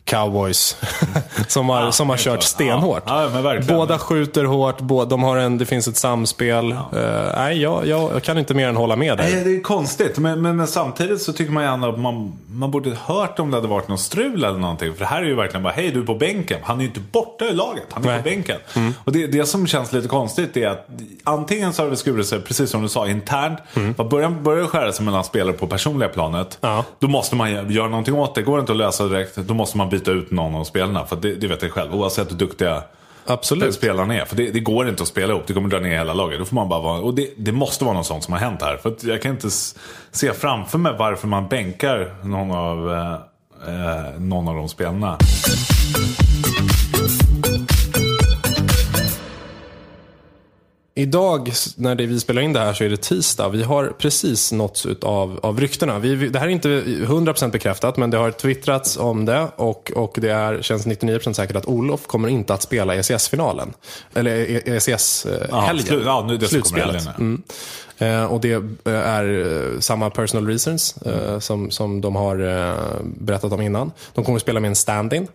cowboys 0.07 0.77
som 1.47 1.69
har, 1.69 1.91
som 1.91 2.09
har 2.09 2.17
kört 2.17 2.23
klart. 2.23 2.43
stenhårt. 2.43 3.03
Ja. 3.05 3.29
Ja. 3.43 3.59
Båda 3.67 3.99
skjuter 3.99 4.43
hårt, 4.43 4.79
båda, 4.81 5.09
de 5.09 5.23
har 5.23 5.37
en, 5.37 5.57
det 5.57 5.65
finns 5.65 5.87
ett 5.87 5.97
samspel. 5.97 6.71
Eh, 6.71 6.77
nej, 7.37 7.61
jag, 7.61 7.87
jag, 7.87 8.11
jag 8.13 8.23
kan 8.23 8.37
inte 8.37 8.53
mer 8.53 8.67
än 8.69 8.75
hålla 8.75 8.95
med. 8.95 9.17
Nej, 9.17 9.43
det 9.43 9.55
är 9.55 9.61
konstigt. 9.61 10.17
Men, 10.17 10.41
men, 10.41 10.55
men 10.57 10.67
samtidigt 10.67 11.21
så 11.21 11.33
tycker 11.33 11.51
man 11.51 11.63
ändå 11.63 11.89
att 11.89 11.99
man, 11.99 12.33
man 12.49 12.71
borde 12.71 12.91
hört 13.05 13.39
om 13.39 13.51
det 13.51 13.57
hade 13.57 13.67
varit 13.67 13.87
någon 13.87 13.97
strul 13.97 14.43
eller 14.43 14.59
någonting. 14.59 14.93
För 14.93 14.99
det 14.99 15.05
här 15.05 15.21
är 15.21 15.25
ju 15.25 15.35
verkligen 15.35 15.63
bara, 15.63 15.73
hej 15.73 15.91
du 15.91 15.99
är 16.01 16.05
på 16.05 16.15
bänken. 16.15 16.59
Han 16.63 16.77
är 16.77 16.81
ju 16.81 16.87
inte 16.87 16.99
borta 16.99 17.45
i 17.45 17.53
laget, 17.53 17.83
han 17.91 18.03
är 18.03 18.07
Nej. 18.07 18.17
på 18.17 18.23
bänken. 18.23 18.57
Och 19.03 19.11
det, 19.11 19.27
det 19.27 19.45
som 19.45 19.67
känns 19.67 19.93
lite 19.93 20.07
konstigt 20.07 20.57
är 20.57 20.67
att 20.67 20.87
antingen 21.23 21.73
så 21.73 21.83
har 21.83 21.89
det 21.89 21.95
skurit 21.97 22.27
sig, 22.27 22.41
precis 22.41 22.69
som 22.69 22.81
du 22.81 22.89
sa, 22.89 23.07
internt. 23.07 23.59
Vad 23.97 24.09
Börjar, 24.09 24.29
börjar 24.29 24.61
det 24.61 24.67
skära 24.67 24.91
sig 24.91 25.05
mellan 25.05 25.23
spelare 25.23 25.53
på 25.53 25.67
personliga 25.67 26.09
planet. 26.09 26.57
Ja. 26.61 26.83
Då 26.99 27.07
måste 27.07 27.35
man 27.35 27.47
gö- 27.49 27.71
göra 27.71 27.87
någonting 27.87 28.15
åt 28.15 28.35
det. 28.35 28.41
Går 28.41 28.57
det 28.57 28.59
inte 28.59 28.71
att 28.71 28.77
lösa 28.77 29.03
direkt, 29.07 29.35
då 29.35 29.53
måste 29.53 29.77
man 29.77 29.89
byta 29.89 29.96
ut 30.07 30.31
någon 30.31 30.55
av 30.55 30.63
spelarna. 30.63 31.05
För 31.05 31.15
det, 31.15 31.35
det 31.35 31.47
vet 31.47 31.61
jag 31.61 31.71
själv, 31.71 31.95
oavsett 31.95 32.31
hur 32.31 32.37
duktiga 32.37 32.83
Absolut. 33.25 33.73
spelarna 33.73 34.15
är. 34.15 34.25
För 34.25 34.35
det, 34.35 34.51
det 34.51 34.59
går 34.59 34.89
inte 34.89 35.03
att 35.03 35.09
spela 35.09 35.33
ihop. 35.33 35.43
Det 35.47 35.53
kommer 35.53 35.69
dra 35.69 35.79
ner 35.79 35.97
hela 35.97 36.13
laget. 36.13 36.39
Då 36.39 36.45
får 36.45 36.55
man 36.55 36.69
bara 36.69 36.81
vara, 36.81 36.99
och 36.99 37.13
det, 37.13 37.29
det 37.37 37.51
måste 37.51 37.85
vara 37.85 37.95
något 37.95 38.05
sånt 38.05 38.23
som 38.23 38.33
har 38.33 38.39
hänt 38.39 38.61
här. 38.61 38.77
För 38.77 38.95
jag 39.01 39.21
kan 39.21 39.31
inte 39.31 39.49
se 40.11 40.33
framför 40.33 40.77
mig 40.77 40.93
varför 40.99 41.27
man 41.27 41.47
bänkar 41.47 42.15
någon 42.23 42.51
av, 42.51 42.93
eh, 42.93 43.13
eh, 43.67 44.19
någon 44.19 44.47
av 44.47 44.55
de 44.55 44.69
spelarna. 44.69 45.17
Idag, 50.97 51.51
när 51.75 51.95
det, 51.95 52.05
vi 52.05 52.19
spelar 52.19 52.41
in 52.41 52.53
det 52.53 52.59
här, 52.59 52.73
så 52.73 52.83
är 52.83 52.89
det 52.89 52.97
tisdag. 52.97 53.49
Vi 53.49 53.63
har 53.63 53.93
precis 53.97 54.51
nåtts 54.51 54.87
av, 55.01 55.39
av 55.43 55.59
ryktena. 55.59 55.99
Vi, 55.99 56.29
det 56.29 56.39
här 56.39 56.45
är 56.45 56.51
inte 56.51 56.69
100% 56.69 57.51
bekräftat, 57.51 57.97
men 57.97 58.09
det 58.09 58.17
har 58.17 58.31
twittrats 58.31 58.97
om 58.97 59.25
det. 59.25 59.47
Och, 59.55 59.91
och 59.95 60.17
det 60.21 60.29
är, 60.29 60.61
känns 60.61 60.85
99% 60.85 61.33
säkert 61.33 61.55
att 61.55 61.65
Olof 61.65 62.07
kommer 62.07 62.27
inte 62.27 62.53
att 62.53 62.61
spela 62.61 62.95
ECS-finalen. 62.95 63.73
Eller 64.13 64.31
E- 64.31 64.61
ECS-helgen. 64.65 65.85
slu- 65.85 66.05
ja, 66.05 66.25
nu 66.27 66.37
det 66.37 66.47
som 66.47 66.61
kommer 66.61 66.79
helgen, 66.79 67.01
ja. 67.05 67.11
Mm. 67.17 67.43
Eh, 67.97 68.33
och 68.33 68.41
det 68.41 68.53
eh, 68.53 68.93
är 68.93 69.23
eh, 69.73 69.79
samma 69.79 70.09
personal 70.09 70.47
reasons 70.47 70.97
eh, 70.97 71.39
som, 71.39 71.71
som 71.71 72.01
de 72.01 72.15
har 72.15 72.67
eh, 72.69 72.75
berättat 73.03 73.51
om 73.53 73.61
innan. 73.61 73.91
De 74.13 74.23
kommer 74.25 74.35
att 74.35 74.41
spela 74.41 74.59
med 74.59 74.67
en 74.67 74.75
stand-in. 74.75 75.27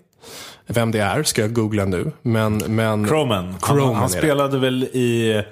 Vem 0.67 0.91
det 0.91 0.99
är 0.99 1.23
ska 1.23 1.41
jag 1.41 1.53
googla 1.53 1.85
nu. 1.85 2.13
Men, 2.23 2.57
men 2.57 3.09
Croman. 3.09 3.55
Han 3.61 3.95
han 3.95 4.09
spelade 4.09 4.59
väl 4.59 4.85
i, 4.85 5.43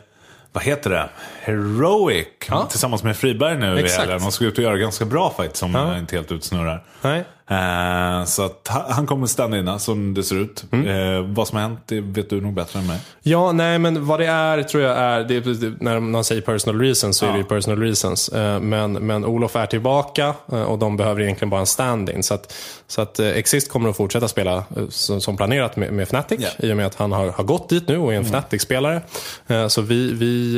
vad 0.52 0.64
heter 0.64 0.90
det? 0.90 1.08
Heroic. 1.42 2.26
Ja. 2.48 2.66
Tillsammans 2.70 3.02
med 3.02 3.16
Friberg 3.16 3.56
nu 3.58 3.66
i 3.80 3.88
helgen. 3.88 4.20
De 4.20 4.32
såg 4.32 4.46
ut 4.46 4.58
att 4.58 4.64
göra 4.64 4.76
ganska 4.76 5.04
bra 5.04 5.34
fight 5.36 5.56
som 5.56 5.74
Ja. 5.74 5.92
ja. 5.92 5.98
inte 5.98 6.16
helt 6.16 6.32
utsnurrar. 6.32 6.84
Nej. 7.02 7.24
Eh, 7.50 8.24
så 8.24 8.44
att 8.44 8.68
han, 8.88 9.06
kommer 9.06 9.26
stanna 9.26 9.78
som 9.78 10.14
det 10.14 10.22
ser 10.22 10.36
ut. 10.36 10.64
Mm. 10.72 10.86
Eh, 11.16 11.34
vad 11.34 11.48
som 11.48 11.56
har 11.56 11.62
hänt 11.62 11.80
det 11.86 12.00
vet 12.00 12.30
du 12.30 12.40
nog 12.40 12.54
bättre 12.54 12.78
än 12.78 12.86
mig. 12.86 12.98
Ja, 13.22 13.52
nej 13.52 13.78
men 13.78 14.06
vad 14.06 14.20
det 14.20 14.26
är 14.26 14.62
tror 14.62 14.82
jag 14.82 14.98
är, 14.98 15.20
det 15.24 15.40
det, 15.40 15.72
när 15.80 16.00
man 16.00 16.24
säger 16.24 16.40
personal 16.42 16.80
reasons 16.80 17.16
så 17.16 17.26
är 17.26 17.30
det 17.30 17.36
ju 17.38 17.42
Ja. 17.44 17.48
personal 17.48 17.80
reasons. 17.82 18.28
Eh, 18.28 18.60
Men, 18.60 18.92
men 18.92 19.24
Olof 19.24 19.56
är 19.56 19.66
tillbaka 19.66 20.34
eh, 20.52 20.62
och 20.62 20.78
de 20.78 20.96
behöver 20.96 21.22
egentligen 21.22 21.50
bara 21.50 21.60
en 21.60 21.66
stand-in. 21.66 22.22
Så 22.22 22.34
att, 22.34 22.54
så 22.86 23.00
att 23.02 23.18
eh, 23.18 23.28
Exist 23.28 23.70
kommer 23.72 23.90
att 23.90 23.96
fortsätta 23.96 24.28
spela 24.28 24.56
eh, 24.56 24.88
som, 24.88 25.20
som 25.20 25.36
planerat 25.36 25.76
med, 25.76 25.92
med 25.92 26.02
Fnatic 26.02 26.40
Ja. 26.40 26.48
i 26.68 26.72
och 26.72 26.76
med 26.76 26.86
att 26.86 26.94
han 26.94 27.12
har, 27.12 27.28
har 27.28 27.44
gått 27.44 27.68
dit 27.68 27.88
nu 27.88 27.98
och 27.98 28.12
är 28.12 28.16
en 28.16 28.24
Fnatic-spelare. 28.24 29.02
Eh, 29.48 29.66
Så 29.68 29.80
vi, 29.82 30.12
vi 30.12 30.56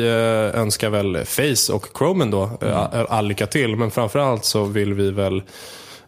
eh, 0.54 0.60
önskar 0.72 0.90
väl 0.90 1.24
Face 1.24 1.72
och 1.72 1.86
Chromen 1.98 2.30
då 2.30 2.50
eh, 2.60 2.78
all, 2.78 3.06
all 3.08 3.26
lycka 3.26 3.46
till. 3.46 3.76
Men 3.76 3.90
framförallt 3.90 4.44
så 4.44 4.64
vill 4.64 4.94
vi 4.94 5.10
väl 5.10 5.42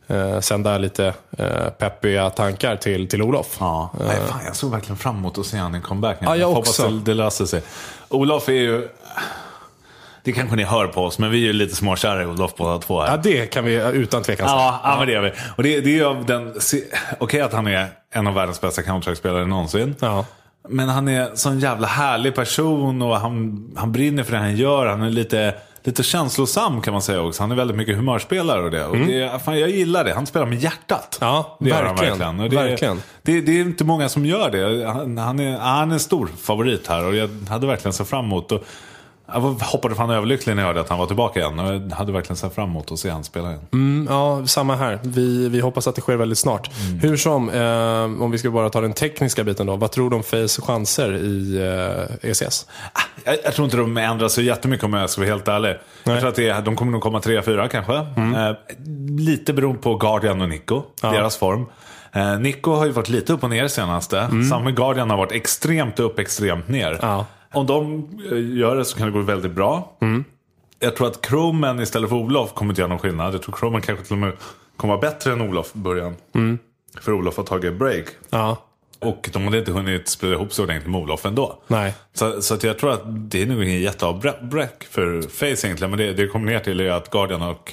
eh, 0.07 0.41
sända 0.41 0.79
lite 0.79 1.15
eh, 1.39 1.69
peppiga 1.79 2.31
tankar 2.31 2.77
till, 2.77 3.09
till 3.09 3.23
Olof. 3.23 3.57
Ja, 3.61 3.91
nej, 3.99 4.17
fan, 4.29 4.41
jag 4.47 4.57
såg 4.57 4.71
verkligen 4.71 4.97
fram 4.97 5.17
emot 5.17 5.39
att 5.39 5.47
se 5.47 5.57
han 5.57 5.75
i 5.75 5.81
comeback. 5.81 6.19
Ja, 6.21 6.37
jag 6.37 6.49
hoppas 6.49 6.69
också. 6.69 6.91
det, 6.91 7.15
löser 7.15 7.45
sig. 7.47 7.63
Olof 8.09 8.49
är 8.49 8.53
ju... 8.53 8.89
Det 10.23 10.33
kanske 10.33 10.57
ni 10.57 10.65
hör 10.65 10.87
på 10.87 11.05
oss, 11.05 11.19
men 11.19 11.31
vi 11.31 11.39
är 11.39 11.47
ju 11.47 11.53
lite 11.53 11.77
småkära 11.77 12.23
i 12.23 12.27
Olof 12.27 12.55
båda 12.57 12.79
två 12.79 13.01
här. 13.01 13.11
Ja, 13.11 13.17
det 13.17 13.47
kan 13.47 13.65
vi 13.65 13.75
utan 13.75 14.23
tvekan 14.23 14.49
säga. 14.49 14.59
Ja, 14.61 14.81
ja, 14.85 14.97
men 14.99 15.09
det 15.09 15.15
är 15.15 15.21
vi. 15.21 15.33
Och 15.57 15.63
det, 15.63 15.81
det 15.81 15.91
är 15.91 15.95
ju 15.95 16.05
av 16.05 16.27
den... 16.27 16.61
se- 16.61 16.85
Okej 17.19 17.41
att 17.41 17.53
han 17.53 17.67
är 17.67 17.89
en 18.13 18.27
av 18.27 18.35
världens 18.35 18.61
bästa 18.61 18.83
Counter-Strike-spelare 18.83 19.47
någonsin. 19.47 19.95
Ja. 20.01 20.25
Men 20.69 20.89
han 20.89 21.09
är 21.09 21.31
sån 21.35 21.61
jävla 21.61 21.87
härlig 21.87 22.35
person 22.35 23.03
och 23.03 23.17
han, 23.17 23.65
han 23.77 23.93
brinner 23.93 24.23
för 24.23 24.33
det 24.33 24.39
han 24.39 24.57
gör. 24.57 24.87
Han 24.87 25.03
är 25.03 25.11
lite, 25.11 25.55
lite 25.83 26.03
känslosam 26.03 26.83
kan 26.83 26.93
man 26.93 27.03
säga 27.03 27.23
också. 27.23 27.43
Han 27.43 27.51
är 27.51 27.57
väldigt 27.57 27.77
mycket 27.77 27.97
humörspelare 27.97 28.63
och 28.63 28.71
det. 28.71 28.85
Och 28.85 28.97
det 28.97 29.45
fan, 29.45 29.61
jag 29.61 29.71
gillar 29.71 30.05
det. 30.05 30.15
Han 30.15 30.27
spelar 30.27 30.47
med 30.47 30.59
hjärtat. 30.59 31.19
Mm. 31.21 31.35
Ja, 31.35 31.57
det 31.61 31.69
gör 31.69 31.77
han 31.77 31.85
verkligen. 31.85 32.19
verkligen. 32.19 32.41
Och 32.41 32.51
det, 32.51 32.57
Verkligen. 32.57 33.03
Det, 33.23 33.41
det 33.41 33.53
är 33.53 33.61
inte 33.61 33.85
många 33.85 34.09
som 34.09 34.27
gör 34.27 34.51
det. 34.51 34.87
Han, 34.87 35.19
han, 35.19 35.41
är, 35.41 35.59
han 35.59 35.91
är 35.91 35.95
en 35.95 36.01
stor 36.01 36.29
favorit 36.43 36.87
här 36.87 37.05
och 37.05 37.15
jag 37.15 37.31
hade 37.49 37.67
verkligen 37.67 37.93
sett 37.93 38.09
fram 38.09 38.25
emot. 38.25 38.53
Och 38.53 38.65
Jag 39.27 39.41
hoppade 39.41 39.95
fan 39.95 40.11
överlycklig 40.11 40.57
när 40.57 40.63
jag 40.63 40.67
hörde 40.67 40.81
att 40.81 40.89
han 40.89 40.99
var 40.99 41.07
tillbaka 41.07 41.41
igen. 41.41 41.59
Jag 41.59 41.97
hade 41.97 42.13
verkligen 42.13 42.37
sett 42.37 42.55
fram 42.55 42.69
emot 42.69 42.93
att 42.93 42.99
se 42.99 43.11
han 43.11 43.25
spela 43.25 43.49
igen. 43.49 43.61
Mm, 43.73 44.07
ja, 44.11 44.47
samma 44.47 44.77
här. 44.77 44.99
Vi, 45.03 45.49
vi 45.49 45.61
hoppas 45.61 45.87
att 45.87 45.95
det 45.95 46.01
sker 46.01 46.17
väldigt 46.17 46.39
snart. 46.39 46.71
Hur 47.03 47.17
som, 47.17 47.51
eh, 47.51 48.23
om 48.23 48.31
vi 48.31 48.39
ska 48.39 48.51
bara 48.51 48.71
ta 48.71 48.81
den 48.81 48.93
tekniska 48.93 49.45
biten 49.45 49.67
då. 49.67 49.77
Vad 49.77 49.91
tror 49.91 50.11
du 50.11 50.17
om 50.17 50.23
Face 50.23 50.63
chanser 50.63 51.17
i 51.17 51.57
eh, 52.23 52.31
ECS? 52.31 52.67
Jag, 53.25 53.37
jag 53.45 53.55
tror 53.55 53.65
inte 53.65 53.77
de 53.77 53.97
ändrar 53.97 54.29
sig 54.29 54.45
jättemycket 54.45 54.85
om 54.85 54.93
jag 54.93 55.11
ska 55.11 55.21
vara 55.21 55.31
helt 55.31 55.49
ärlig. 55.49 55.77
Jag 56.05 56.19
tror 56.19 56.29
att 56.29 56.35
det 56.35 56.61
de 56.65 56.77
kommer 56.77 56.93
nog 56.93 57.03
komma 57.03 57.19
3-4 57.19 57.69
kanske. 57.69 57.95
Eh, 57.97 58.57
lite 59.19 59.53
beroende 59.53 59.83
på 59.83 59.95
Guardian 59.95 60.41
och 60.41 60.49
Nico, 60.49 60.83
deras 61.01 61.37
form. 61.37 61.67
Eh, 62.13 62.39
Nico 62.39 62.75
har 62.75 62.87
ju 62.87 62.93
varit 62.93 63.09
lite 63.09 63.33
upp 63.33 63.45
och 63.45 63.51
ner 63.51 63.69
senaste. 63.69 64.29
Samma 64.51 64.65
med 64.65 64.77
Guardian 64.77 65.11
har 65.11 65.17
varit 65.17 65.33
extremt 65.33 66.01
upp, 66.01 66.19
extremt 66.19 66.69
ner. 66.69 66.99
Ja. 67.03 67.27
Om 67.55 67.67
de 67.67 68.09
eh, 68.33 68.59
gör 68.59 68.77
det 68.77 68.85
så 68.85 68.97
kan 68.99 69.07
det 69.07 69.13
gå 69.13 69.21
väldigt 69.21 69.53
bra. 69.53 69.97
Jag 70.81 70.97
tror 70.97 71.07
att 71.07 71.27
Croman 71.27 71.81
istället 71.81 72.09
för 72.11 72.17
Olof 72.17 72.55
kommer 72.55 72.73
inte 72.73 72.81
göra 72.81 72.89
någon 72.89 72.99
skillnad. 72.99 73.35
Jag 73.35 73.43
tror 73.43 73.55
Croman 73.55 73.81
kanske 73.83 74.05
till 74.05 74.13
och 74.13 74.19
med 74.19 74.33
kommer 74.77 74.95
vara 74.95 75.01
bättre 75.01 75.33
än 75.33 75.41
Olof 75.41 75.73
i 75.75 75.79
början. 75.79 76.17
För 77.01 77.13
Olof 77.13 77.37
har 77.37 77.45
tagit 77.45 77.79
break. 77.79 78.05
Ja, 78.31 78.57
Och 78.99 79.31
de 79.33 79.45
hade 79.45 79.59
inte 79.59 79.73
hunnit 79.73 80.09
spela 80.09 80.35
ihop 80.35 80.53
sig 80.53 80.63
ordentligt 80.63 80.91
med 80.91 81.01
Olof 81.01 81.25
ändå. 81.27 81.63
nej. 81.67 81.95
Så, 82.15 82.43
så 82.43 82.59
jag 82.63 82.79
tror 82.79 82.93
att 82.93 83.03
det 83.05 83.43
är 83.43 83.47
nog 83.47 83.65
ingen 83.65 83.81
jätteavbräck 83.81 84.85
för 84.91 85.23
Face 85.23 85.67
egentligen. 85.67 85.91
Men 85.91 85.99
det, 85.99 86.13
det 86.13 86.27
kommer 86.27 86.53
ner 86.53 86.61
till 86.61 86.81
är 86.81 86.91
att 86.91 87.11
Guardian 87.11 87.43
och, 87.43 87.73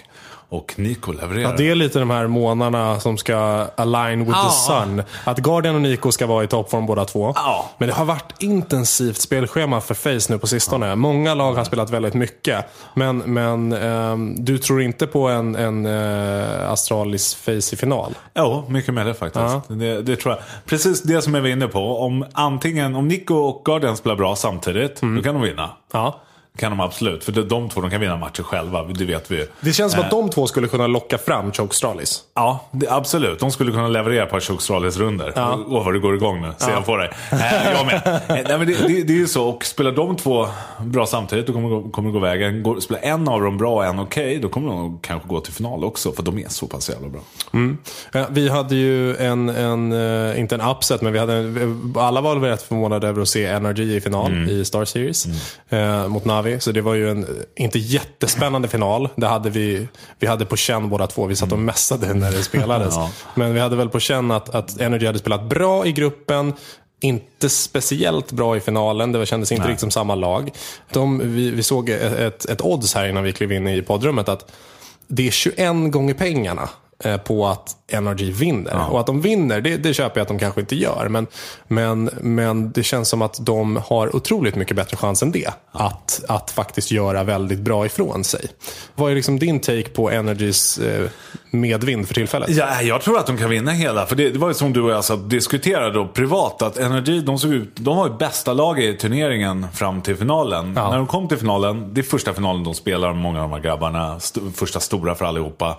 och 0.52 0.74
Nico 0.78 1.12
levererar. 1.12 1.50
Ja, 1.50 1.54
det 1.58 1.70
är 1.70 1.76
lite 1.76 2.00
de 2.00 2.10
här 2.10 2.28
månaderna 2.28 3.00
som 3.00 3.18
ska 3.18 3.68
align 3.76 4.20
with 4.20 4.32
Ja. 4.32 4.44
the 4.50 4.74
sun. 4.74 5.04
Att 5.24 5.38
Guardian 5.38 5.76
och 5.76 5.82
Nico 5.82 6.12
ska 6.12 6.26
vara 6.28 6.44
i 6.44 6.48
toppform 6.48 6.86
båda 6.86 7.06
två. 7.06 7.34
Ja. 7.36 7.70
Men 7.78 7.88
det 7.88 7.94
har 7.94 8.06
varit 8.06 8.34
intensivt 8.40 9.18
spelschema 9.18 9.82
för 9.82 9.94
Face 9.94 10.34
nu 10.34 10.40
på 10.40 10.48
sistone. 10.48 10.96
Många 10.96 11.34
lag 11.34 11.54
har 11.54 11.64
spelat 11.64 11.90
väldigt 11.90 12.14
mycket. 12.14 12.66
Men, 12.94 13.18
men 13.18 13.74
ehm, 13.74 14.46
du 14.46 14.58
tror 14.58 14.82
inte 14.82 15.08
på 15.08 15.28
en, 15.28 15.56
en 15.56 15.86
uh, 15.86 16.72
Astralis 16.72 17.36
Face 17.36 17.74
i 17.74 17.76
final? 17.76 18.14
Ja, 18.34 18.64
mycket 18.68 18.94
med 18.94 19.06
det 19.06 19.14
faktiskt. 19.14 19.68
Det, 19.68 20.02
det 20.02 20.16
tror 20.16 20.34
jag. 20.34 20.44
Precis 20.66 21.02
det 21.02 21.22
som 21.22 21.34
jag 21.36 21.42
var 21.42 21.50
inne 21.50 21.68
på. 21.68 22.00
Om 22.00 22.26
antingen, 22.34 22.96
om 22.96 23.08
Nico 23.08 23.36
och 23.36 23.66
Guardian 23.66 23.98
spelar 23.98 24.16
bra 24.16 24.36
samtidigt, 24.36 25.02
då 25.02 25.22
kan 25.24 25.34
de 25.34 25.42
vinna. 25.42 25.70
Ja. 25.94 26.22
Kan 26.58 26.72
de 26.72 26.80
absolut. 26.80 27.24
För 27.24 27.32
de, 27.32 27.70
två 27.70 27.82
de 27.82 27.90
kan 27.90 28.02
vinna 28.02 28.18
matcher 28.18 28.44
själva, 28.44 28.84
det 28.84 29.06
vet 29.06 29.32
vi. 29.32 29.46
Det 29.62 29.74
känns 29.74 29.94
som 29.94 30.02
att 30.02 30.10
de 30.12 30.30
två 30.30 30.48
skulle 30.48 30.68
kunna 30.68 30.88
locka 30.88 31.18
fram 31.18 31.52
Choke 31.52 31.76
Stralis. 31.76 32.22
Ja, 32.36 32.68
det, 32.72 32.88
absolut. 32.90 33.40
De 33.40 33.52
skulle 33.52 33.72
kunna 33.72 33.88
leverera 33.88 34.24
ett 34.24 34.30
par 34.32 34.40
Chokstralis 34.40 34.98
runder. 34.98 35.34
Ja. 35.36 35.60
Åh, 35.68 35.86
vad 35.86 35.94
det 35.94 36.00
går 36.00 36.16
igång 36.16 36.42
nu. 36.42 36.52
Ser 36.58 36.72
jag 36.72 36.86
på 36.86 36.98
dig. 36.98 37.10
Eh, 37.32 37.72
jag 37.72 37.86
med. 37.86 37.96
Eh, 38.06 38.20
Nej, 38.28 38.58
men 38.58 38.60
det, 38.68 38.88
det, 38.88 39.04
det 39.04 39.14
är 39.14 39.18
ju 39.18 39.28
så. 39.28 39.46
Och 39.50 39.66
spelar 39.66 39.92
de 39.92 40.16
två 40.16 40.48
bra 40.80 41.06
samtidigt, 41.06 41.48
då 41.48 41.54
kommer 41.54 41.92
kommer 41.92 42.10
det 42.10 42.14
gå 42.14 42.20
vägen. 42.20 42.64
Går, 42.64 42.80
spelar 42.80 43.02
en 43.02 43.28
av 43.28 43.42
dem 43.42 43.58
bra 43.58 43.74
och 43.76 43.86
en 43.86 44.00
okej, 44.00 44.40
då 44.40 44.50
kommer 44.50 44.68
de 44.70 45.00
kanske 45.02 45.28
gå 45.30 45.40
till 45.40 45.54
final 45.54 45.84
också. 45.84 46.12
För 46.12 46.24
de 46.24 46.38
är 46.40 46.50
så 46.50 46.68
pass 46.68 46.90
jävla 46.90 47.08
bra. 47.10 47.22
Ja, 48.14 48.26
Vi 48.30 48.50
hade 48.50 48.76
ju 48.76 49.16
en, 49.16 49.50
en 49.50 49.92
eh, 50.32 50.40
inte 50.40 50.56
en 50.56 50.62
upset, 50.62 51.02
men 51.02 51.14
vi 51.14 51.20
hade, 51.20 51.34
en- 51.34 51.94
alla 51.98 52.22
var 52.22 52.36
väl 52.36 52.50
rätt 52.50 52.62
förvånade 52.62 53.08
över 53.08 53.22
att 53.22 53.28
se 53.30 53.46
Energy 53.46 53.96
i 53.96 54.02
final 54.02 54.50
i 54.50 54.66
Star 54.66 54.86
Series 54.86 55.26
eh, 55.70 56.08
mot 56.08 56.26
Navi. 56.42 56.60
Så 56.60 56.72
det 56.72 56.82
var 56.82 56.94
ju 56.94 57.10
en 57.10 57.46
inte 57.56 57.80
jättespännande 57.80 58.68
final. 58.68 59.10
Det 59.16 59.28
hade 59.28 59.50
vi, 59.50 59.88
vi 60.20 60.28
hade 60.28 60.46
på 60.46 60.58
känn 60.58 60.90
båda 60.90 61.08
två. 61.08 61.26
Vi 61.26 61.36
satt 61.36 61.52
och 61.52 61.60
mässade 61.60 62.14
när 62.14 62.32
det 62.32 62.44
spelades. 62.44 62.96
Ja. 63.02 63.10
Men 63.36 63.54
vi 63.54 63.60
hade 63.60 63.76
väl 63.76 63.90
på 63.90 64.00
känn 64.00 64.32
att, 64.32 64.56
att 64.56 64.80
Energy 64.80 65.06
hade 65.06 65.20
spelat 65.20 65.44
bra 65.44 65.86
i 65.86 65.92
gruppen. 65.92 66.54
Inte 67.02 67.50
speciellt 67.50 68.32
bra 68.32 68.58
i 68.58 68.60
finalen, 68.60 69.12
det 69.12 69.26
kändes 69.26 69.52
inte 69.52 69.68
riktigt 69.68 69.80
som 69.80 69.92
samma 69.92 70.16
lag. 70.16 70.52
De, 70.92 71.36
vi, 71.36 71.52
vi 71.52 71.64
såg 71.64 71.90
ett, 71.90 72.46
ett, 72.46 72.62
odds 72.62 72.96
här 72.96 73.08
innan 73.08 73.24
vi 73.24 73.34
klev 73.34 73.52
in 73.52 73.68
i 73.68 73.82
poddrummet 73.82 74.30
att 74.30 74.52
det 75.08 75.28
är 75.28 75.32
21 75.32 75.92
gånger 75.92 76.14
pengarna 76.14 76.62
eh, 76.62 76.70
på 77.24 77.48
att 77.48 77.76
Energy 77.88 78.32
vinner. 78.32 78.92
Och 78.92 79.00
att 79.00 79.06
de 79.06 79.22
vinner, 79.22 79.62
det, 79.62 79.78
det 79.78 79.94
köper 79.94 80.20
jag 80.20 80.22
att 80.22 80.28
de 80.28 80.40
kanske 80.40 80.62
inte 80.62 80.76
gör. 80.76 81.08
Men, 81.10 81.28
men, 81.68 82.10
men 82.22 82.72
det 82.72 82.84
känns 82.84 83.10
som 83.10 83.22
att 83.22 83.46
de 83.46 83.82
har 83.86 84.16
otroligt 84.16 84.56
mycket 84.56 84.76
bättre 84.76 84.98
chans 84.98 85.24
än 85.24 85.32
det. 85.32 85.50
Att, 85.72 86.24
att 86.28 86.52
faktiskt 86.52 86.92
göra 86.92 87.24
väldigt 87.24 87.60
bra 87.60 87.86
ifrån 87.86 88.24
sig. 88.24 88.46
Vad 88.96 89.12
är 89.12 89.16
liksom 89.16 89.40
din 89.40 89.60
take 89.60 89.90
på 89.90 90.12
Energys 90.12 90.78
eh, 90.78 91.10
medvind 91.52 92.08
för 92.08 92.14
tillfället? 92.14 92.50
Ja, 92.50 92.82
jag 92.82 93.02
tror 93.02 93.20
att 93.20 93.28
de 93.28 93.38
kan 93.38 93.50
vinna 93.50 93.72
hela. 93.72 94.06
För 94.06 94.16
det, 94.16 94.30
det 94.30 94.40
var 94.40 94.48
ju 94.48 94.54
som 94.54 94.74
du 94.74 94.82
och 94.82 94.92
jag 94.92 95.04
satt 95.04 95.20
och 95.20 95.30
diskuterade 95.30 95.92
då, 95.92 96.08
privat. 96.08 96.62
Att 96.62 96.78
Energy, 96.78 97.22
de, 97.22 97.40
såg 97.40 97.54
ut, 97.54 97.76
de 97.76 97.98
var 97.98 98.08
ju 98.08 98.14
bästa 98.14 98.54
lag 98.54 98.80
i 98.80 98.98
turneringen 98.98 99.68
fram 99.74 100.02
till 100.02 100.16
finalen. 100.16 100.74
Ja. 100.76 100.90
När 100.90 100.98
de 100.98 101.08
kom 101.08 101.28
till 101.28 101.38
finalen, 101.38 101.94
det 101.94 102.02
är 102.02 102.04
första 102.04 102.34
finalen 102.34 102.64
de 102.64 102.74
spelar, 102.74 103.14
många 103.14 103.44
av 103.44 103.50
de 103.50 103.56
här 103.56 103.64
grabbarna. 103.64 104.16
St 104.18 104.42
första 104.56 104.80
stora 104.80 105.16
för 105.16 105.26
allihopa. 105.26 105.78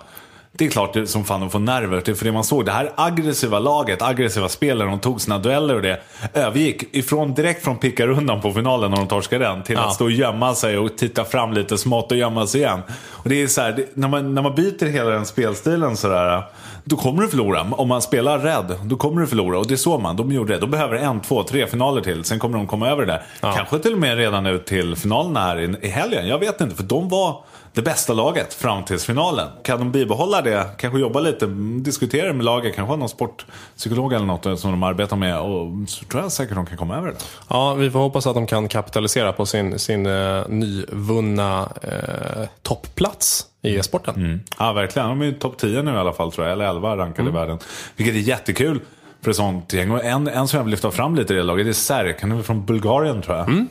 Det 0.57 0.65
är 0.65 0.69
klart 0.69 0.93
det, 0.93 1.07
som 1.07 1.23
fan 1.25 1.39
de 1.39 1.49
får 1.49 1.59
nerver 1.59 2.01
till. 2.01 2.15
För 2.15 2.25
det 2.25 2.31
man 2.31 2.43
såg, 2.43 2.65
det 2.65 2.71
här 2.71 2.91
aggressiva 2.95 3.59
laget, 3.59 4.01
aggressiva 4.01 4.49
spelare, 4.49 4.89
de 4.89 4.99
tog 4.99 5.21
sina 5.21 5.37
dueller 5.37 5.75
och 5.75 5.81
det. 5.81 6.01
Övergick 6.33 6.95
ifrån, 6.95 7.33
direkt 7.33 7.63
från 7.63 7.77
pickarundan 7.77 8.41
på 8.41 8.51
finalen 8.53 8.91
när 8.91 8.97
de 8.97 9.07
torskade 9.07 9.45
den. 9.45 9.63
Till 9.63 9.75
Ja. 9.75 9.87
att 9.87 9.93
stå 9.93 10.03
och 10.05 10.11
gömma 10.11 10.55
sig 10.55 10.77
och 10.77 10.97
titta 10.97 11.25
fram 11.25 11.53
lite 11.53 11.77
smått 11.77 12.11
och 12.11 12.17
gömma 12.17 12.47
sig 12.47 12.61
igen. 12.61 12.81
Och 13.09 13.29
det 13.29 13.41
är 13.41 13.47
så 13.47 13.61
här, 13.61 13.71
det, 13.71 13.85
när, 13.93 14.07
man, 14.07 14.35
när 14.35 14.41
man 14.41 14.55
byter 14.55 14.85
hela 14.85 15.09
den 15.09 15.25
spelstilen 15.25 15.97
sådär. 15.97 16.43
Då 16.83 16.95
kommer 16.95 17.21
du 17.21 17.27
förlora. 17.29 17.61
Om 17.71 17.87
man 17.87 18.01
spelar 18.01 18.39
rädd, 18.39 18.75
då 18.83 18.95
kommer 18.95 19.21
du 19.21 19.27
förlora. 19.27 19.59
Och 19.59 19.67
det 19.67 19.73
är 19.73 19.75
så 19.75 19.97
man, 19.97 20.15
de 20.15 20.31
gjorde 20.31 20.53
det. 20.53 20.59
De 20.59 20.71
behöver 20.71 20.95
en, 20.95 21.19
två, 21.21 21.43
tre 21.43 21.67
finaler 21.67 22.01
till. 22.01 22.23
Sen 22.23 22.39
kommer 22.39 22.57
de 22.57 22.67
komma 22.67 22.89
över 22.89 23.05
det 23.05 23.11
där. 23.41 23.53
Kanske 23.55 23.79
till 23.79 23.93
och 23.93 23.99
med 23.99 24.17
redan 24.17 24.45
ut 24.45 24.65
till 24.65 24.95
finalerna 24.95 25.39
här 25.39 25.59
i, 25.59 25.75
i 25.81 25.87
helgen. 25.89 26.27
Jag 26.27 26.39
vet 26.39 26.61
inte, 26.61 26.75
för 26.75 26.83
de 26.83 27.09
var 27.09 27.37
det 27.75 27.81
bästa 27.81 28.13
laget 28.13 28.53
fram 28.53 28.83
till 28.85 28.99
finalen. 28.99 29.47
Kan 29.63 29.79
de 29.79 29.91
bibehålla 29.91 30.41
det, 30.41 30.65
kanske 30.77 30.99
jobba 30.99 31.19
lite, 31.19 31.45
diskutera 31.81 32.33
med 32.33 32.45
laget, 32.45 32.75
kanske 32.75 32.91
ha 32.91 32.97
någon 32.97 33.09
sportpsykolog 33.09 34.13
eller 34.13 34.25
något 34.25 34.59
som 34.59 34.71
de 34.71 34.83
arbetar 34.83 35.15
med. 35.17 35.39
Och 35.39 35.89
så 35.89 36.05
tror 36.05 36.21
jag 36.23 36.31
säkert 36.31 36.55
de 36.55 36.65
kan 36.65 36.77
komma 36.77 36.97
över 36.97 37.07
det. 37.07 37.13
Ja, 37.47 37.73
vi 37.73 37.91
får 37.91 37.99
hoppas 37.99 38.27
att 38.27 38.35
de 38.35 38.47
kan 38.47 38.67
kapitalisera 38.67 39.33
på 39.33 39.45
sin, 39.45 39.79
sin 39.79 40.05
eh, 40.05 40.43
nyvunna 40.49 41.69
eh, 41.81 42.47
toppplats 42.61 43.45
i 43.61 43.75
e-sporten. 43.75 44.41
Ja, 44.59 44.73
verkligen. 44.73 45.09
De 45.09 45.21
är 45.21 45.25
ju 45.25 45.33
topp 45.33 45.57
10 45.57 45.81
nu 45.81 45.91
i 45.93 45.97
alla 45.97 46.13
fall 46.13 46.31
tror 46.31 46.47
jag, 46.47 46.53
eller 46.53 46.65
11 46.65 46.97
rankade 46.97 47.21
Mm. 47.29 47.35
i 47.35 47.39
världen. 47.39 47.59
Vilket 47.95 48.15
är 48.15 48.19
jättekul 48.19 48.79
för 49.21 49.31
ett 49.31 49.37
sånt 49.37 49.73
gäng. 49.73 49.91
Och 49.91 50.03
en, 50.05 50.27
en 50.27 50.47
som 50.47 50.57
jag 50.57 50.63
vill 50.63 50.71
lyfta 50.71 50.91
fram 50.91 51.15
lite 51.15 51.33
i 51.33 51.37
det 51.37 51.43
laget, 51.43 51.65
det 51.65 51.71
är 51.71 51.73
Serk. 51.73 52.21
Han 52.21 52.31
är 52.31 52.41
från 52.41 52.65
Bulgarien 52.65 53.21
tror 53.21 53.37
jag. 53.37 53.65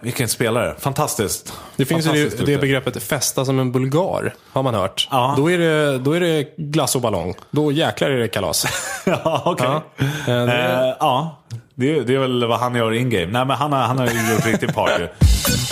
Vilken 0.00 0.28
spelare. 0.28 0.74
Fantastiskt. 0.78 1.52
Det 1.76 1.84
finns 1.84 2.04
ju 2.06 2.08
Fantastiskt 2.08 2.30
det, 2.38 2.44
det 2.44 2.52
duktig. 2.52 2.60
begreppet 2.60 3.02
festa 3.02 3.44
som 3.44 3.58
en 3.58 3.72
bulgar, 3.72 4.34
har 4.52 4.62
man 4.62 4.74
hört. 4.74 5.08
Ja. 5.10 5.34
Då, 5.36 5.50
är 5.50 5.58
det, 5.58 5.98
då 5.98 6.12
är 6.12 6.20
det 6.20 6.56
glass 6.56 6.94
och 6.96 7.00
ballong. 7.02 7.34
Då 7.50 7.72
jäklar 7.72 8.10
är 8.10 8.18
det 8.18 8.28
kalas. 8.28 8.66
ja, 9.06 9.42
okej. 9.44 9.66
Ja. 9.66 10.04
Eh, 10.32 10.46
det- 10.46 10.52
Eh, 10.88 10.94
ja, 11.00 11.38
det, 11.74 11.96
är- 11.98 12.00
det 12.00 12.14
är 12.14 12.18
väl 12.18 12.46
vad 12.46 12.58
han 12.58 12.74
gör 12.74 12.92
in-game. 12.92 13.26
Nej, 13.32 13.44
men 13.44 13.50
han 13.56 13.72
har, 13.72 13.80
han 13.80 13.98
har 13.98 14.06
ju 14.06 14.32
gjort 14.34 14.46
riktigt 14.46 14.74
party. 14.74 15.04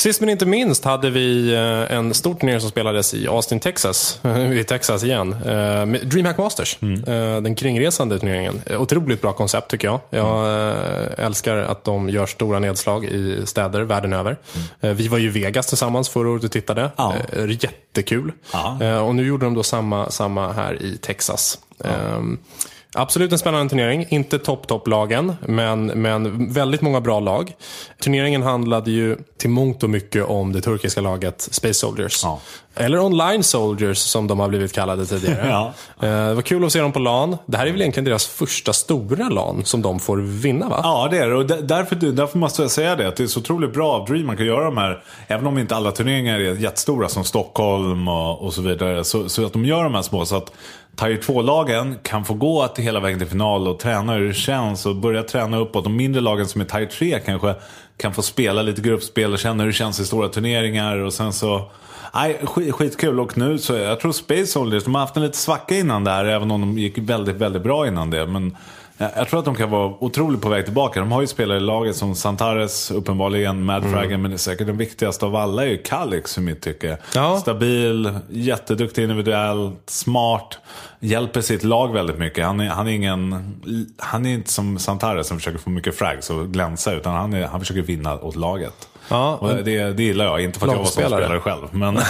Sist 0.00 0.20
men 0.20 0.28
inte 0.30 0.46
minst 0.46 0.84
hade 0.84 1.10
vi 1.10 1.54
eh, 1.54 1.96
en 1.96 2.14
stor 2.14 2.34
turnering 2.34 2.60
som 2.60 2.70
spelades 2.70 3.14
i 3.14 3.26
Austin, 3.28 3.60
Texas. 3.60 4.20
I 4.54 4.64
Texas 4.64 5.04
igen. 5.04 5.32
Eh, 5.32 5.86
DreamHack 5.86 6.38
Masters. 6.38 6.78
Eh, 6.82 7.40
Den 7.42 7.54
kringresande 7.54 8.18
turneringen. 8.18 8.60
Otroligt 8.78 9.20
bra 9.22 9.32
koncept 9.32 9.70
tycker 9.70 9.88
jag. 9.88 10.00
Jag 10.10 10.54
älskar 11.18 11.56
att 11.56 11.84
de 11.84 12.08
gör 12.08 12.26
stora 12.26 12.58
nedslag 12.58 13.04
i 13.04 13.42
städer 13.46 13.82
världen 13.82 14.12
över. 14.12 14.36
Eh, 14.80 14.90
Vi 14.90 15.08
var 15.08 15.18
ju 15.18 15.26
i 15.26 15.30
Vegas 15.30 15.66
tillsammans 15.66 16.08
förra 16.08 16.28
året 16.30 16.44
och 16.44 16.52
tittade. 16.52 16.90
Ja. 16.96 17.14
Jättekul. 17.48 18.32
Ja. 18.52 19.00
Och 19.00 19.14
nu 19.14 19.26
gjorde 19.26 19.46
de 19.46 19.54
då 19.54 19.62
samma, 19.62 20.10
samma 20.10 20.52
här 20.52 20.82
i 20.82 20.96
Texas. 20.96 21.58
Ehm, 21.84 22.38
Absolut 22.94 23.32
en 23.32 23.38
spännande 23.38 23.70
turnering. 23.70 24.06
Inte 24.08 24.38
topp-topp-lagen, 24.38 25.32
men, 25.46 25.86
men 25.86 26.52
väldigt 26.52 26.80
många 26.80 27.00
bra 27.00 27.20
lag. 27.20 27.52
Turneringen 28.02 28.42
handlade 28.42 28.90
ju 28.90 29.16
till 29.38 29.50
mångt 29.50 29.82
och 29.82 29.90
mycket 29.90 30.24
om 30.24 30.52
det 30.52 30.60
turkiska 30.60 31.00
laget 31.00 31.40
Space 31.40 31.74
Soldiers. 31.74 32.20
Ja. 32.24 32.40
Eller 32.74 33.00
Online 33.00 33.42
Soldiers 33.42 33.98
som 33.98 34.26
de 34.26 34.40
har 34.40 34.48
blivit 34.48 34.72
kallade 34.72 35.06
tidigare. 35.06 35.46
Ja. 35.48 35.72
Eh, 36.08 36.26
Det 36.28 36.34
var 36.34 36.42
kul 36.42 36.64
att 36.64 36.72
se 36.72 36.80
dem 36.80 36.92
på 36.92 36.98
LAN. 36.98 37.36
Det 37.46 37.56
här 37.56 37.66
är 37.66 37.70
väl 37.72 37.80
egentligen 37.80 38.04
deras 38.04 38.26
första 38.26 38.72
stora 38.72 39.28
LAN 39.28 39.64
som 39.64 39.82
de 39.82 40.00
får 40.00 40.16
vinna 40.16 40.68
va? 40.68 40.80
Ja, 40.82 41.08
det 41.10 41.18
är 41.18 41.28
det. 41.28 41.34
Och 41.36 41.46
där- 41.46 41.62
därför, 41.62 41.96
därför 41.96 42.38
måste 42.38 42.62
jag 42.62 42.70
säga 42.70 42.96
det. 42.96 43.08
Att 43.08 43.16
det 43.16 43.22
är 43.22 43.26
så 43.26 43.40
otroligt 43.40 43.72
bra 43.72 43.92
av 43.92 44.06
Dream 44.06 44.30
att 44.30 44.40
göra 44.40 44.64
de 44.64 44.76
här. 44.76 45.02
Även 45.28 45.46
om 45.46 45.58
inte 45.58 45.76
alla 45.76 45.92
turneringar 45.92 46.40
är 46.40 46.54
jättestora 46.54 47.08
som 47.08 47.24
Stockholm 47.24 48.08
och, 48.08 48.42
och 48.42 48.54
så 48.54 48.62
vidare. 48.62 49.04
Så, 49.04 49.28
så 49.28 49.46
att 49.46 49.52
de 49.52 49.64
gör 49.64 49.84
de 49.84 49.94
här 49.94 50.02
små. 50.02 50.26
Så 50.26 50.36
att 50.36 50.52
Tier 50.96 51.16
2-lagen 51.16 51.98
kan 52.02 52.24
få 52.24 52.34
gå 52.34 52.68
till 52.68 52.84
hela 52.84 53.00
vägen 53.00 53.18
till 53.18 53.28
final 53.28 53.68
och 53.68 53.78
träna 53.78 54.14
hur 54.14 54.28
det 54.28 54.34
känns. 54.34 54.86
Och 54.86 54.96
börja 54.96 55.22
träna 55.22 55.58
uppåt. 55.58 55.84
De 55.84 55.96
mindre 55.96 56.20
lagen 56.20 56.46
som 56.46 56.60
är 56.60 56.64
Tier 56.64 56.86
3 56.86 57.20
kanske 57.26 57.54
kan 57.96 58.14
få 58.14 58.22
spela 58.22 58.62
lite 58.62 58.82
gruppspel 58.82 59.32
och 59.32 59.38
känna 59.38 59.62
hur 59.62 59.70
det 59.70 59.76
känns 59.76 60.00
i 60.00 60.04
stora 60.04 60.28
turneringar. 60.28 60.96
Och 60.96 61.12
sen 61.12 61.32
så... 61.32 61.70
Nej, 62.14 62.40
skit, 62.44 62.74
skitkul. 62.74 63.20
Och 63.20 63.38
nu 63.38 63.58
så, 63.58 63.74
jag 63.74 64.00
tror 64.00 64.12
Space 64.12 64.46
Soldiers, 64.46 64.84
de 64.84 64.94
har 64.94 65.00
haft 65.00 65.16
en 65.16 65.22
lite 65.22 65.36
svacka 65.36 65.76
innan 65.78 66.04
där. 66.04 66.24
Även 66.24 66.50
om 66.50 66.60
de 66.60 66.78
gick 66.78 66.98
väldigt, 66.98 67.36
väldigt 67.36 67.62
bra 67.62 67.86
innan 67.86 68.10
det. 68.10 68.26
Men 68.26 68.56
jag 69.00 69.10
jag 69.16 69.28
tror 69.28 69.38
att 69.38 69.44
de 69.44 69.54
kan 69.54 69.70
vara 69.70 69.94
otroligt 70.00 70.40
på 70.40 70.48
väg 70.48 70.64
tillbaka. 70.64 71.00
De 71.00 71.12
har 71.12 71.20
ju 71.20 71.26
spelare 71.26 71.58
i 71.58 71.60
laget 71.60 71.96
som 71.96 72.14
Santares, 72.14 72.90
uppenbarligen, 72.90 73.64
Mad 73.64 73.82
Mm. 73.82 73.92
Fragan, 73.92 74.22
men 74.22 74.30
det 74.30 74.38
säkert 74.38 74.66
den 74.66 74.76
viktigaste 74.76 75.26
av 75.26 75.36
alla 75.36 75.62
är 75.62 75.68
ju 75.68 75.78
Kalix 75.78 76.38
i 76.38 76.40
mitt 76.40 76.62
tycke. 76.62 76.98
Ja. 77.14 77.38
Stabil, 77.40 78.18
jätteduktig 78.30 79.02
individuellt, 79.02 79.82
smart, 79.86 80.58
hjälper 81.00 81.40
sitt 81.40 81.64
lag 81.64 81.92
väldigt 81.92 82.18
mycket. 82.18 82.44
Han 82.46 82.60
är, 82.60 82.68
han 82.68 82.88
är 82.88 82.92
ingen, 82.92 83.54
han 83.98 84.26
är 84.26 84.30
inte 84.30 84.52
som 84.52 84.78
Santares 84.78 85.26
som 85.26 85.38
försöker 85.38 85.58
få 85.58 85.70
mycket 85.70 85.98
frags 85.98 86.30
och 86.30 86.52
glänsa, 86.52 86.92
utan 86.92 87.14
han, 87.14 87.32
är, 87.32 87.46
han 87.46 87.60
försöker 87.60 87.82
vinna 87.82 88.20
åt 88.20 88.36
laget. 88.36 88.88
Ja. 89.10 89.36
Och 89.36 89.48
det, 89.54 89.92
det 89.92 90.02
gillar 90.02 90.24
jag, 90.24 90.40
inte 90.40 90.58
för 90.58 90.66
att 90.66 90.72
jag 90.72 90.78
var 90.78 90.86
spelare 90.86 91.40
själv. 91.40 91.66
Men 91.70 91.94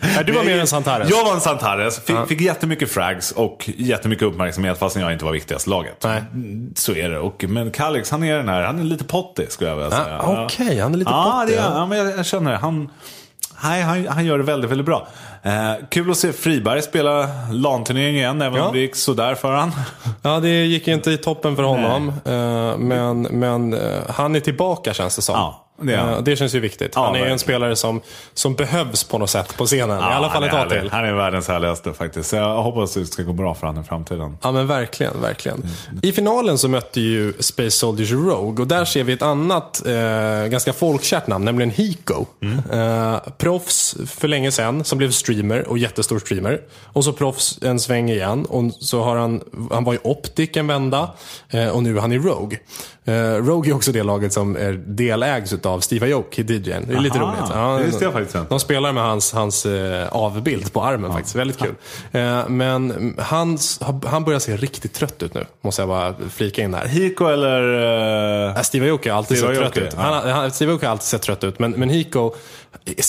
Nej, 0.00 0.24
du 0.26 0.32
var 0.32 0.44
mer 0.44 0.58
än 0.58 0.66
Santares. 0.66 1.10
Jag 1.10 1.24
var 1.24 1.34
en 1.34 1.40
Santares, 1.40 2.00
fick, 2.04 2.16
fick 2.28 2.40
jättemycket 2.40 2.90
frags 2.92 3.32
och 3.32 3.70
jättemycket 3.76 4.24
uppmärksamhet 4.28 4.78
fastän 4.78 5.02
jag 5.02 5.12
inte 5.12 5.24
var 5.24 5.32
viktigast 5.32 5.66
i 5.66 5.70
laget. 5.70 6.04
Nej. 6.04 6.22
Så 6.74 6.92
är 6.94 7.08
det. 7.08 7.18
Och, 7.18 7.44
men 7.48 7.70
Kalix, 7.70 8.10
han 8.10 8.24
är 8.24 8.36
den 8.36 8.48
här, 8.48 8.62
han 8.62 8.78
är 8.78 8.84
lite 8.84 9.04
pottig 9.04 9.52
skulle 9.52 9.70
jag 9.70 9.76
vilja 9.76 9.90
säga. 9.90 10.18
Ah, 10.22 10.44
Okej, 10.44 10.80
han 10.80 10.94
är 10.94 10.98
lite 10.98 11.10
ja, 11.10 11.38
pottig. 11.40 11.56
det 11.56 11.62
ja. 11.62 11.72
ja, 11.74 11.86
men 11.86 11.98
jag, 11.98 12.18
jag 12.18 12.26
känner 12.26 12.50
det. 12.50 12.56
Han, 12.56 12.90
nej, 13.62 13.82
han, 13.82 14.06
han 14.08 14.24
gör 14.26 14.38
det 14.38 14.44
väldigt, 14.44 14.70
väldigt 14.70 14.86
bra. 14.86 15.08
Eh, 15.42 15.72
kul 15.90 16.10
att 16.10 16.16
se 16.16 16.32
Friberg 16.32 16.82
spela 16.82 17.28
LAN-turnering 17.52 18.16
igen, 18.16 18.42
även 18.42 18.58
Ja. 18.58 18.66
om 18.66 18.72
det 18.74 18.80
gick 18.80 18.96
sådär 18.96 19.34
för 19.34 19.52
han. 19.52 19.72
Ja, 20.22 20.40
det 20.40 20.64
gick 20.64 20.88
inte 20.88 21.10
i 21.10 21.16
toppen 21.16 21.56
för 21.56 21.62
honom. 21.62 22.08
Eh, 22.08 22.78
Men, 22.78 23.22
men 23.22 23.72
eh, 23.74 23.80
han 24.08 24.36
är 24.36 24.40
tillbaka 24.40 24.94
känns 24.94 25.16
det 25.16 25.22
som. 25.22 25.34
Ja, 25.34 25.66
det. 25.80 25.94
Eh, 25.94 26.18
det 26.22 26.36
känns 26.36 26.54
ju 26.54 26.60
viktigt. 26.60 26.92
Ja, 26.94 27.06
han 27.06 27.14
är 27.16 27.24
ju 27.24 27.32
en 27.32 27.38
spelare 27.38 27.76
som, 27.76 28.00
som 28.34 28.54
behövs 28.54 29.04
på 29.04 29.18
något 29.18 29.30
sätt 29.30 29.56
på 29.56 29.66
scenen. 29.66 29.98
I 29.98 30.02
alla 30.02 30.30
fall 30.30 30.44
ett 30.44 30.50
tag 30.50 30.68
till. 30.68 30.90
Han 30.92 31.04
är 31.04 31.12
världens 31.12 31.48
härligaste 31.48 31.92
faktiskt. 31.92 32.30
Så 32.30 32.36
jag 32.36 32.62
hoppas 32.62 32.94
det 32.94 33.06
ska 33.06 33.22
gå 33.22 33.32
bra 33.32 33.54
för 33.54 33.66
honom 33.66 33.82
i 33.82 33.86
framtiden. 33.86 34.38
Ja 34.42 34.52
men 34.52 34.66
verkligen, 34.66 35.20
verkligen. 35.20 35.62
I 36.02 36.12
finalen 36.12 36.58
så 36.58 36.68
mötte 36.68 37.00
ju 37.00 37.32
Space 37.38 37.70
Soldiers 37.70 38.10
Rogue 38.10 38.62
och 38.62 38.66
där 38.66 38.84
ser 38.84 39.04
vi 39.04 39.12
ett 39.12 39.22
annat 39.22 39.86
eh, 39.86 40.46
ganska 40.50 40.72
folkkärt 40.72 41.26
namn, 41.26 41.44
nämligen 41.44 41.70
Hiko. 41.70 42.26
Eh, 42.72 43.16
proffs 43.38 43.96
för 44.06 44.28
länge 44.28 44.50
sedan 44.50 44.84
som 44.84 44.98
blev 44.98 45.10
streamer 45.10 45.68
och 45.68 45.78
jättestor 45.78 46.18
streamer. 46.18 46.60
Och 46.92 47.04
så 47.04 47.12
proffs 47.12 47.58
en 47.62 47.80
sväng 47.80 48.10
igen 48.10 48.44
och 48.44 48.72
så 48.72 49.02
har 49.02 49.16
han, 49.16 49.40
han 49.70 49.84
var 49.84 49.94
i 49.94 49.98
Optic 50.02 50.50
en 50.56 50.66
vända 50.66 51.10
eh, 51.50 51.68
och 51.68 51.82
nu 51.82 51.96
är 51.96 52.00
han 52.00 52.12
i 52.12 52.18
Rogue. 52.18 52.58
Eh, 53.10 53.44
Rogue 53.44 53.70
är 53.70 53.74
också 53.74 53.92
det 53.92 54.02
laget 54.02 54.32
som 54.32 54.56
är 54.56 54.72
delägs 54.72 55.52
av 55.52 55.80
Steve 55.80 56.14
Aoki, 56.14 56.42
DJn. 56.42 56.84
Det 56.88 56.94
är 56.94 57.00
lite 57.00 57.18
Aha, 57.18 57.72
roligt. 57.72 57.80
det 57.80 57.86
visste 57.86 58.04
jag 58.04 58.12
faktiskt 58.12 58.34
inte. 58.36 58.48
De 58.48 58.60
spelar 58.60 58.92
med 58.92 59.02
hans, 59.02 59.32
hans 59.32 59.66
eh, 59.66 60.08
avbild 60.08 60.72
på 60.72 60.82
armen 60.84 61.12
faktiskt. 61.12 61.36
Väldigt 61.36 61.58
kul. 61.58 61.74
Eh, 62.12 62.48
men 62.48 63.14
han, 63.18 63.58
han 64.06 64.24
börjar 64.24 64.38
se 64.38 64.56
riktigt 64.56 64.92
trött 64.94 65.22
ut 65.22 65.34
nu. 65.34 65.46
Måste 65.60 65.82
jag 65.82 65.88
bara 65.88 66.14
flika 66.30 66.62
in 66.62 66.70
där. 66.70 66.86
Hiko 66.86 67.24
eller... 67.26 68.56
Äh, 68.56 68.62
Steve 68.62 68.90
Aoki 68.90 69.08
har 69.08 69.16
alltid 69.16 69.38
Steve 69.38 69.54
sett 69.54 69.72
trött 69.72 69.86
ut. 69.86 69.94
ja. 69.96 70.02
Han, 70.02 70.30
han, 70.30 70.50
Steve 70.50 70.72
Aoki 70.72 70.86
har 70.86 70.92
alltid 70.92 71.06
sett 71.06 71.22
trött 71.22 71.44
ut. 71.44 71.58
Men, 71.58 71.70
men 71.70 71.90
Hiko, 71.90 72.34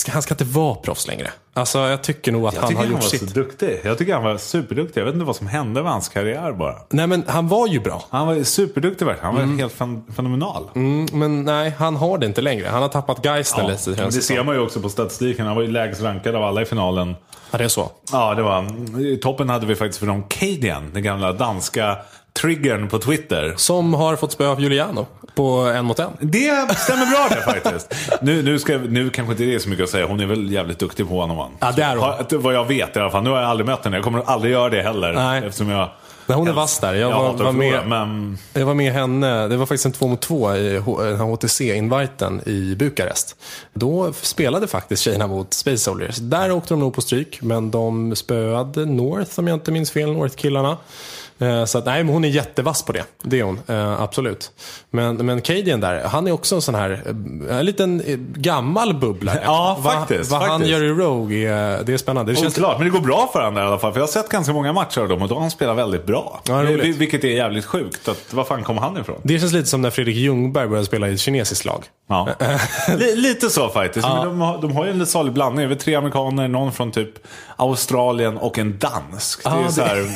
han 0.08 0.22
ska 0.22 0.34
inte 0.34 0.44
vara 0.44 0.74
proffs 0.74 1.06
längre. 1.08 1.30
Alltså 1.54 1.78
jag 1.78 2.02
tycker 2.02 2.32
nog 2.32 2.46
att 2.46 2.54
Jag 2.54 2.60
han 2.60 2.68
tycker 2.68 2.78
har 2.78 2.84
han, 2.84 2.92
gjort 2.92 3.02
var 3.02 3.08
sitt. 3.08 3.20
så 3.28 3.34
duktig. 3.34 3.80
Jag 3.84 3.98
tycker 3.98 4.14
han 4.14 4.22
var 4.24 4.36
superduktig. 4.36 5.00
Jag 5.00 5.04
vet 5.04 5.14
inte 5.14 5.26
vad 5.26 5.36
som 5.36 5.46
hände 5.46 5.82
med 5.82 5.92
hans 5.92 6.08
karriär 6.08 6.52
bara. 6.52 6.74
Nej 6.90 7.06
men 7.06 7.24
han 7.26 7.48
var 7.48 7.66
ju 7.68 7.80
bra. 7.80 8.04
Han 8.10 8.26
var 8.26 8.42
superduktig 8.42 9.06
verkligen. 9.06 9.36
Han 9.36 9.50
var 9.50 9.56
helt 9.58 9.72
fen- 9.72 10.04
fenomenal. 10.16 10.64
Mm, 10.74 11.06
men 11.12 11.44
nej, 11.44 11.74
han 11.78 11.96
har 11.96 12.18
det 12.18 12.26
inte 12.26 12.40
längre. 12.40 12.68
Han 12.68 12.82
har 12.82 12.88
tappat 12.88 13.24
geisten 13.24 13.66
lite. 13.66 13.90
men 13.90 14.04
det 14.04 14.12
ser 14.12 14.44
man 14.44 14.54
ju 14.54 14.60
också 14.60 14.80
på 14.80 14.88
statistiken. 14.88 15.46
Han 15.46 15.56
var 15.56 15.62
ju 15.62 15.70
lägst 15.70 16.02
rankad 16.02 16.34
av 16.34 16.42
alla 16.44 16.62
i 16.62 16.64
finalen. 16.64 17.14
Ja, 17.50 17.58
det 17.58 17.64
är 17.64 17.68
så. 17.68 17.90
Ja, 18.12 18.34
det 18.34 18.42
var 18.42 19.16
toppen 19.20 19.48
hade 19.48 19.66
vi 19.66 19.74
faktiskt 19.74 20.00
från 20.04 20.22
Cadian, 20.22 20.90
den 20.92 21.02
gamla 21.02 21.32
danska 21.32 21.96
triggern 22.42 22.88
på 22.88 22.98
Twitter. 22.98 23.54
Som 23.56 23.94
har 23.94 24.16
fått 24.16 24.32
spö 24.32 24.46
av 24.48 24.60
Juliano 24.60 25.06
på 25.34 25.44
en 25.76 25.84
mot 25.84 25.98
en. 25.98 26.10
Det 26.20 26.76
stämmer 26.76 27.06
bra 27.10 27.28
det 27.30 27.42
faktiskt. 27.62 27.94
Nu, 28.22 28.42
nu, 28.42 28.58
ska, 28.58 28.78
nu 28.78 29.10
kanske 29.10 29.32
inte 29.32 29.44
det 29.44 29.54
är 29.54 29.58
så 29.58 29.68
mycket 29.68 29.84
att 29.84 29.90
säga. 29.90 30.06
Hon 30.06 30.20
är 30.20 30.26
väl 30.26 30.52
jävligt 30.52 30.78
duktig 30.78 31.08
på 31.08 31.18
one 31.18 31.32
on 31.32 31.38
one. 31.40 31.50
Ja, 31.60 31.72
det 31.76 31.82
är 31.82 31.96
hon. 31.96 32.00
Har- 32.08 32.38
Vad 32.38 32.54
jag 32.54 32.64
vet 32.64 32.96
i 32.96 33.00
alla 33.00 33.10
fall. 33.10 33.22
Nu 33.22 33.30
har 33.30 33.40
jag 33.40 33.50
aldrig 33.50 33.66
mött 33.66 33.84
henne. 33.84 33.96
Jag 33.96 34.04
kommer 34.04 34.22
aldrig 34.26 34.52
göra 34.52 34.68
det 34.70 34.82
heller. 34.82 35.12
Nej. 35.12 35.42
Eftersom 35.44 35.68
jag... 35.68 35.88
Nej, 36.26 36.38
hon 36.38 36.48
är 36.48 36.52
vass 36.52 36.78
där. 36.78 36.94
Jag 36.94 37.08
var- 37.10 37.26
hatar 37.26 37.44
var 37.44 37.52
förlora, 37.52 37.82
med- 37.84 37.88
Men 38.08 38.38
Jag 38.52 38.66
var 38.66 38.74
med 38.74 38.92
henne, 38.92 39.48
det 39.48 39.56
var 39.56 39.66
faktiskt 39.66 39.86
en 39.86 39.92
två 39.92 40.06
mot 40.08 40.20
två 40.20 40.54
i 40.56 40.78
HTC-inviten 41.42 42.40
i 42.48 42.74
Bukarest. 42.76 43.36
Då 43.74 44.12
spelade 44.12 44.66
faktiskt 44.66 45.02
tjejerna 45.02 45.26
mot 45.26 45.54
Space 45.54 45.76
Soldiers. 45.78 46.16
Där 46.16 46.52
åkte 46.52 46.74
de 46.74 46.80
nog 46.80 46.94
på 46.94 47.00
stryk, 47.00 47.38
men 47.42 47.70
de 47.70 48.16
spöade 48.16 48.86
North 48.86 49.30
om 49.38 49.48
jag 49.48 49.56
inte 49.56 49.72
minns 49.72 49.90
fel, 49.90 50.12
North-killarna. 50.12 50.76
Eh, 51.38 51.64
Så 51.64 51.78
att, 51.78 51.86
nej, 51.86 52.04
men 52.04 52.12
hon 52.12 52.24
är 52.24 52.28
jättevass 52.28 52.82
på 52.82 52.92
det. 52.92 53.04
Det 53.22 53.40
är 53.40 53.44
hon, 53.44 53.60
eh, 53.66 54.00
absolut. 54.02 54.50
Men, 54.90 55.16
men 55.16 55.40
Cadian 55.40 55.80
där, 55.80 56.04
han 56.04 56.26
är 56.26 56.32
också 56.32 56.54
en 56.54 56.62
sån 56.62 56.74
här, 56.74 56.90
eh, 57.50 57.58
en 57.58 57.66
liten 57.66 58.02
gammal 58.36 58.94
bubblare. 58.94 59.40
Ja, 59.44 59.78
faktiskt, 59.84 60.30
Vad 60.30 60.42
han 60.42 60.66
gör 60.66 60.82
i 60.82 60.88
Rogue, 60.88 61.52
är, 61.52 61.82
det 61.84 61.92
är 61.92 61.96
spännande. 61.98 62.32
Det 62.32 62.36
känns, 62.36 62.56
Oklart, 62.58 62.78
men 62.78 62.84
det 62.86 62.90
går 62.90 63.00
bra 63.00 63.30
för 63.32 63.38
honom 63.38 63.54
där 63.54 63.62
i 63.62 63.66
alla 63.66 63.78
fall. 63.78 63.92
För 63.92 64.00
jag 64.00 64.06
har 64.06 64.12
sett 64.12 64.28
ganska 64.28 64.52
många 64.52 64.72
matcher 64.72 65.00
av 65.00 65.08
dem 65.08 65.22
och 65.22 65.28
då 65.28 65.34
har 65.34 65.40
han 65.42 65.50
spelat 65.50 65.76
väldigt 65.76 66.06
bra. 66.06 66.40
Ja. 66.48 66.54
Vil- 66.62 66.92
Vilket 66.98 67.24
är 67.24 67.28
jävligt 67.28 67.64
sjukt. 67.64 68.08
Att, 68.08 68.32
var 68.34 68.44
fan 68.44 68.62
kom 68.64 68.78
han 68.78 68.98
ifrån? 68.98 69.20
det 69.22 69.38
känns 69.38 69.52
lite 69.52 69.68
som 69.68 69.82
när 69.82 69.90
Fredrik 69.90 70.16
Ljungberg 70.16 70.68
började 70.68 70.86
spela 70.86 71.08
i 71.08 71.12
ett 71.14 71.20
kinesiskt 71.20 71.64
lag. 71.64 71.84
Ja. 72.08 72.28
Li- 72.98 73.16
lite 73.16 73.50
så 73.50 73.68
faktiskt. 73.68 74.06
Men 74.08 74.26
de, 74.26 74.40
har, 74.40 74.58
de 74.62 74.76
har 74.76 74.84
ju 74.84 74.90
en 74.90 74.98
lite 74.98 75.10
salig 75.10 75.32
blandning. 75.32 75.68
Det 75.68 75.74
är 75.74 75.76
tre 75.78 75.94
amerikaner, 75.94 76.48
någon 76.48 76.72
från 76.72 76.90
typ 76.92 77.08
Australien 77.56 78.36
och 78.38 78.58
en 78.58 78.78
dansk. 78.78 79.44
Det 79.44 79.50
är 79.50 79.54
Ja, 79.56 79.62
det- 79.66 79.72
så 79.72 79.82
här, 79.82 80.06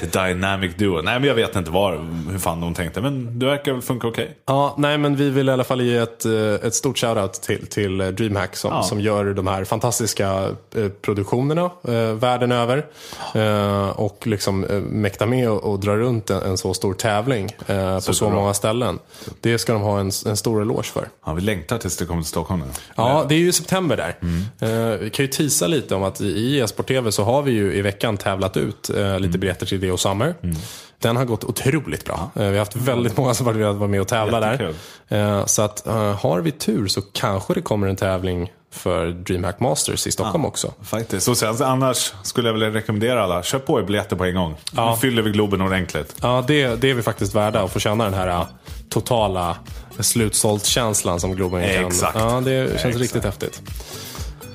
the 0.00 0.06
dynamic 0.48 0.76
duo. 0.76 1.02
Nej, 1.02 1.18
men 1.20 1.28
jag 1.28 1.34
vet 1.34 1.56
inte 1.56 1.70
var, 1.70 2.06
hur 2.30 2.38
fan 2.38 2.60
de 2.60 2.74
tänkte. 2.74 3.00
Men 3.00 3.38
det 3.38 3.46
verkar 3.46 3.72
väl 3.72 3.82
funka 3.82 4.06
okej. 4.06 4.36
Ja, 4.46 4.74
nej 4.78 4.98
men 4.98 5.16
vi 5.16 5.30
vill 5.30 5.48
i 5.48 5.52
alla 5.52 5.64
fall 5.64 5.80
ge 5.80 5.96
ett, 5.96 6.24
eh, 6.24 6.32
ett 6.66 6.74
stort 6.74 6.98
shoutout 6.98 7.32
till, 7.32 7.66
till 7.66 8.00
eh, 8.00 8.06
DreamHack 8.08 8.56
som, 8.56 8.70
Ja. 8.72 8.82
som 8.82 9.00
gör 9.00 9.24
de 9.24 9.46
här 9.46 9.64
fantastiska 9.64 10.48
eh, 10.76 10.88
produktionerna 11.02 11.70
eh, 11.88 12.12
världen 12.14 12.52
över. 12.52 12.86
Eh, 13.34 13.88
och 13.88 14.26
liksom 14.26 14.64
eh, 14.64 14.80
mäktar 14.80 15.26
med 15.26 15.50
och, 15.50 15.64
och 15.72 15.80
dra 15.80 15.96
runt 15.96 16.30
en, 16.30 16.42
en 16.42 16.58
så 16.58 16.74
stor 16.74 16.94
tävling 16.94 17.50
eh, 17.66 17.94
på 17.94 18.14
så 18.14 18.30
många 18.30 18.54
ställen. 18.54 18.98
Det 19.40 19.58
ska 19.58 19.72
de 19.72 19.82
ha 19.82 20.00
en, 20.00 20.10
en 20.26 20.36
stor 20.36 20.62
eloge 20.62 20.82
för. 20.92 21.08
Ja, 21.26 21.32
vi 21.32 21.40
längtar 21.42 21.78
tills 21.78 21.96
det 21.96 22.04
kommer 22.06 22.22
till 22.22 22.28
Stockholm 22.30 22.60
nu. 22.60 22.66
Ja, 22.96 23.26
det 23.28 23.34
är 23.34 23.38
ju 23.38 23.52
september 23.52 23.96
där. 23.96 24.16
Mm. 24.22 24.98
Vi 25.00 25.10
kan 25.10 25.24
ju 25.24 25.28
tisa 25.30 25.66
lite 25.66 25.94
om 25.94 26.02
att 26.02 26.20
i 26.20 26.58
e-sport 26.58 26.88
TV 26.88 27.12
så 27.12 27.24
har 27.24 27.42
vi 27.42 27.52
ju 27.52 27.72
i 27.74 27.82
veckan 27.82 28.16
tävlat 28.16 28.56
ut 28.56 28.90
eh, 28.90 29.08
Mm. 29.08 29.22
lite 29.22 29.38
biljetter 29.38 29.66
till 29.66 29.80
Deo 29.80 29.96
Summer. 30.40 30.56
Den 30.98 31.16
har 31.16 31.24
gått 31.24 31.44
otroligt 31.44 32.04
bra. 32.04 32.30
Eh, 32.34 32.42
vi 32.42 32.50
har 32.50 32.58
haft 32.58 32.76
väldigt 32.76 33.16
många 33.16 33.34
som 33.34 33.58
velat 33.58 33.76
vara 33.76 33.88
med 33.88 34.00
och 34.00 34.08
tävla 34.08 34.40
där. 34.40 34.50
Jättekul. 34.50 34.74
Eh, 35.08 35.46
så 35.46 35.62
att 35.62 35.86
eh, 35.86 36.20
har 36.20 36.40
vi 36.40 36.52
tur 36.52 36.86
så 36.86 37.02
kanske 37.02 37.54
det 37.54 37.62
kommer 37.62 37.86
en 37.86 37.96
tävling 37.96 38.52
för 38.70 39.06
DreamHack 39.06 39.60
Masters 39.60 40.06
i 40.06 40.12
Stockholm 40.12 40.44
också. 40.44 40.72
Faktiskt. 40.82 41.28
Och 41.28 41.36
sen 41.36 41.62
annars 41.62 42.12
skulle 42.22 42.48
jag 42.48 42.52
vilja 42.52 42.70
rekommendera 42.70 43.24
alla, 43.24 43.42
köp 43.42 43.66
på 43.66 43.80
er 43.80 43.84
biljetter 43.84 44.16
på 44.16 44.24
en 44.24 44.34
gång. 44.34 44.56
Ja. 44.76 44.90
Nu 44.90 45.00
fyller 45.00 45.22
vi 45.22 45.30
Globen 45.30 45.60
ordentligt. 45.60 46.14
Ja, 46.22 46.44
det, 46.46 46.80
det 46.80 46.90
är 46.90 46.94
vi 46.94 47.02
faktiskt 47.02 47.34
värda 47.34 47.62
att 47.62 47.72
få 47.72 47.78
känna 47.78 48.04
den 48.04 48.14
här 48.14 48.46
totala 48.88 49.56
slutsålt-känslan 49.98 51.20
som 51.20 51.36
Globen 51.36 51.74
kan. 51.74 51.86
Exakt. 51.86 52.18
Ja, 52.18 52.40
det 52.44 52.68
känns 52.68 52.84
Exakt. 52.84 52.96
riktigt 52.96 53.24
häftigt. 53.24 53.62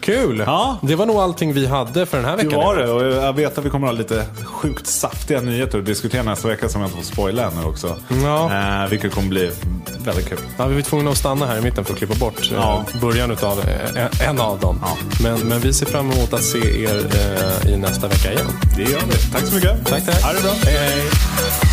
Kul! 0.03 0.43
Ja. 0.45 0.77
Det 0.81 0.95
var 0.95 1.05
nog 1.05 1.15
allting 1.17 1.53
vi 1.53 1.67
hade 1.67 2.05
för 2.05 2.17
den 2.17 2.25
här 2.25 2.37
Det 2.37 2.43
veckan. 2.43 2.59
var 2.59 2.75
det 2.75 2.91
och 2.91 3.03
jag 3.05 3.33
vet 3.33 3.57
att 3.57 3.65
vi 3.65 3.69
kommer 3.69 3.87
att 3.87 3.93
ha 3.93 3.97
lite 3.97 4.25
sjukt 4.45 4.87
saftiga 4.87 5.41
nyheter 5.41 5.79
att 5.79 5.85
diskutera 5.85 6.23
nästa 6.23 6.47
vecka 6.47 6.69
som 6.69 6.81
jag 6.81 6.87
inte 6.89 6.97
får 6.97 7.13
spoila 7.13 7.43
ännu 7.51 7.63
också. 7.65 7.95
Ja. 8.23 8.51
Eh, 8.83 8.89
vilket 8.89 9.13
kommer 9.13 9.27
bli 9.29 9.51
väldigt 9.99 10.29
kul. 10.29 10.37
Ja, 10.57 10.65
vi 10.65 10.75
var 10.75 10.81
tvungna 10.81 11.11
att 11.11 11.17
stanna 11.17 11.45
här 11.45 11.57
i 11.57 11.61
mitten 11.61 11.85
för 11.85 11.93
att 11.93 11.97
klippa 11.99 12.15
bort 12.15 12.51
eh, 12.51 12.57
Ja. 12.57 12.85
början 13.01 13.31
av 13.41 13.63
en 14.27 14.39
av 14.39 14.59
dem. 14.59 14.79
Ja. 14.81 14.97
Men, 15.23 15.39
men 15.39 15.59
vi 15.59 15.73
ser 15.73 15.85
fram 15.85 16.11
emot 16.11 16.33
att 16.33 16.43
se 16.43 16.83
er 16.83 17.05
eh, 17.65 17.71
i 17.73 17.77
nästa 17.77 18.07
vecka 18.07 18.31
igen. 18.31 18.47
Det 18.75 18.81
gör 18.83 18.99
vi. 19.11 19.31
Tack 19.33 19.43
så 19.45 19.55
mycket. 19.55 19.85
Tack, 19.85 20.05
tack. 20.05 20.21
Ha 20.23 20.33
det 20.33 20.41
bra. 20.41 20.51
Hej, 20.65 20.77
hej. 20.77 21.72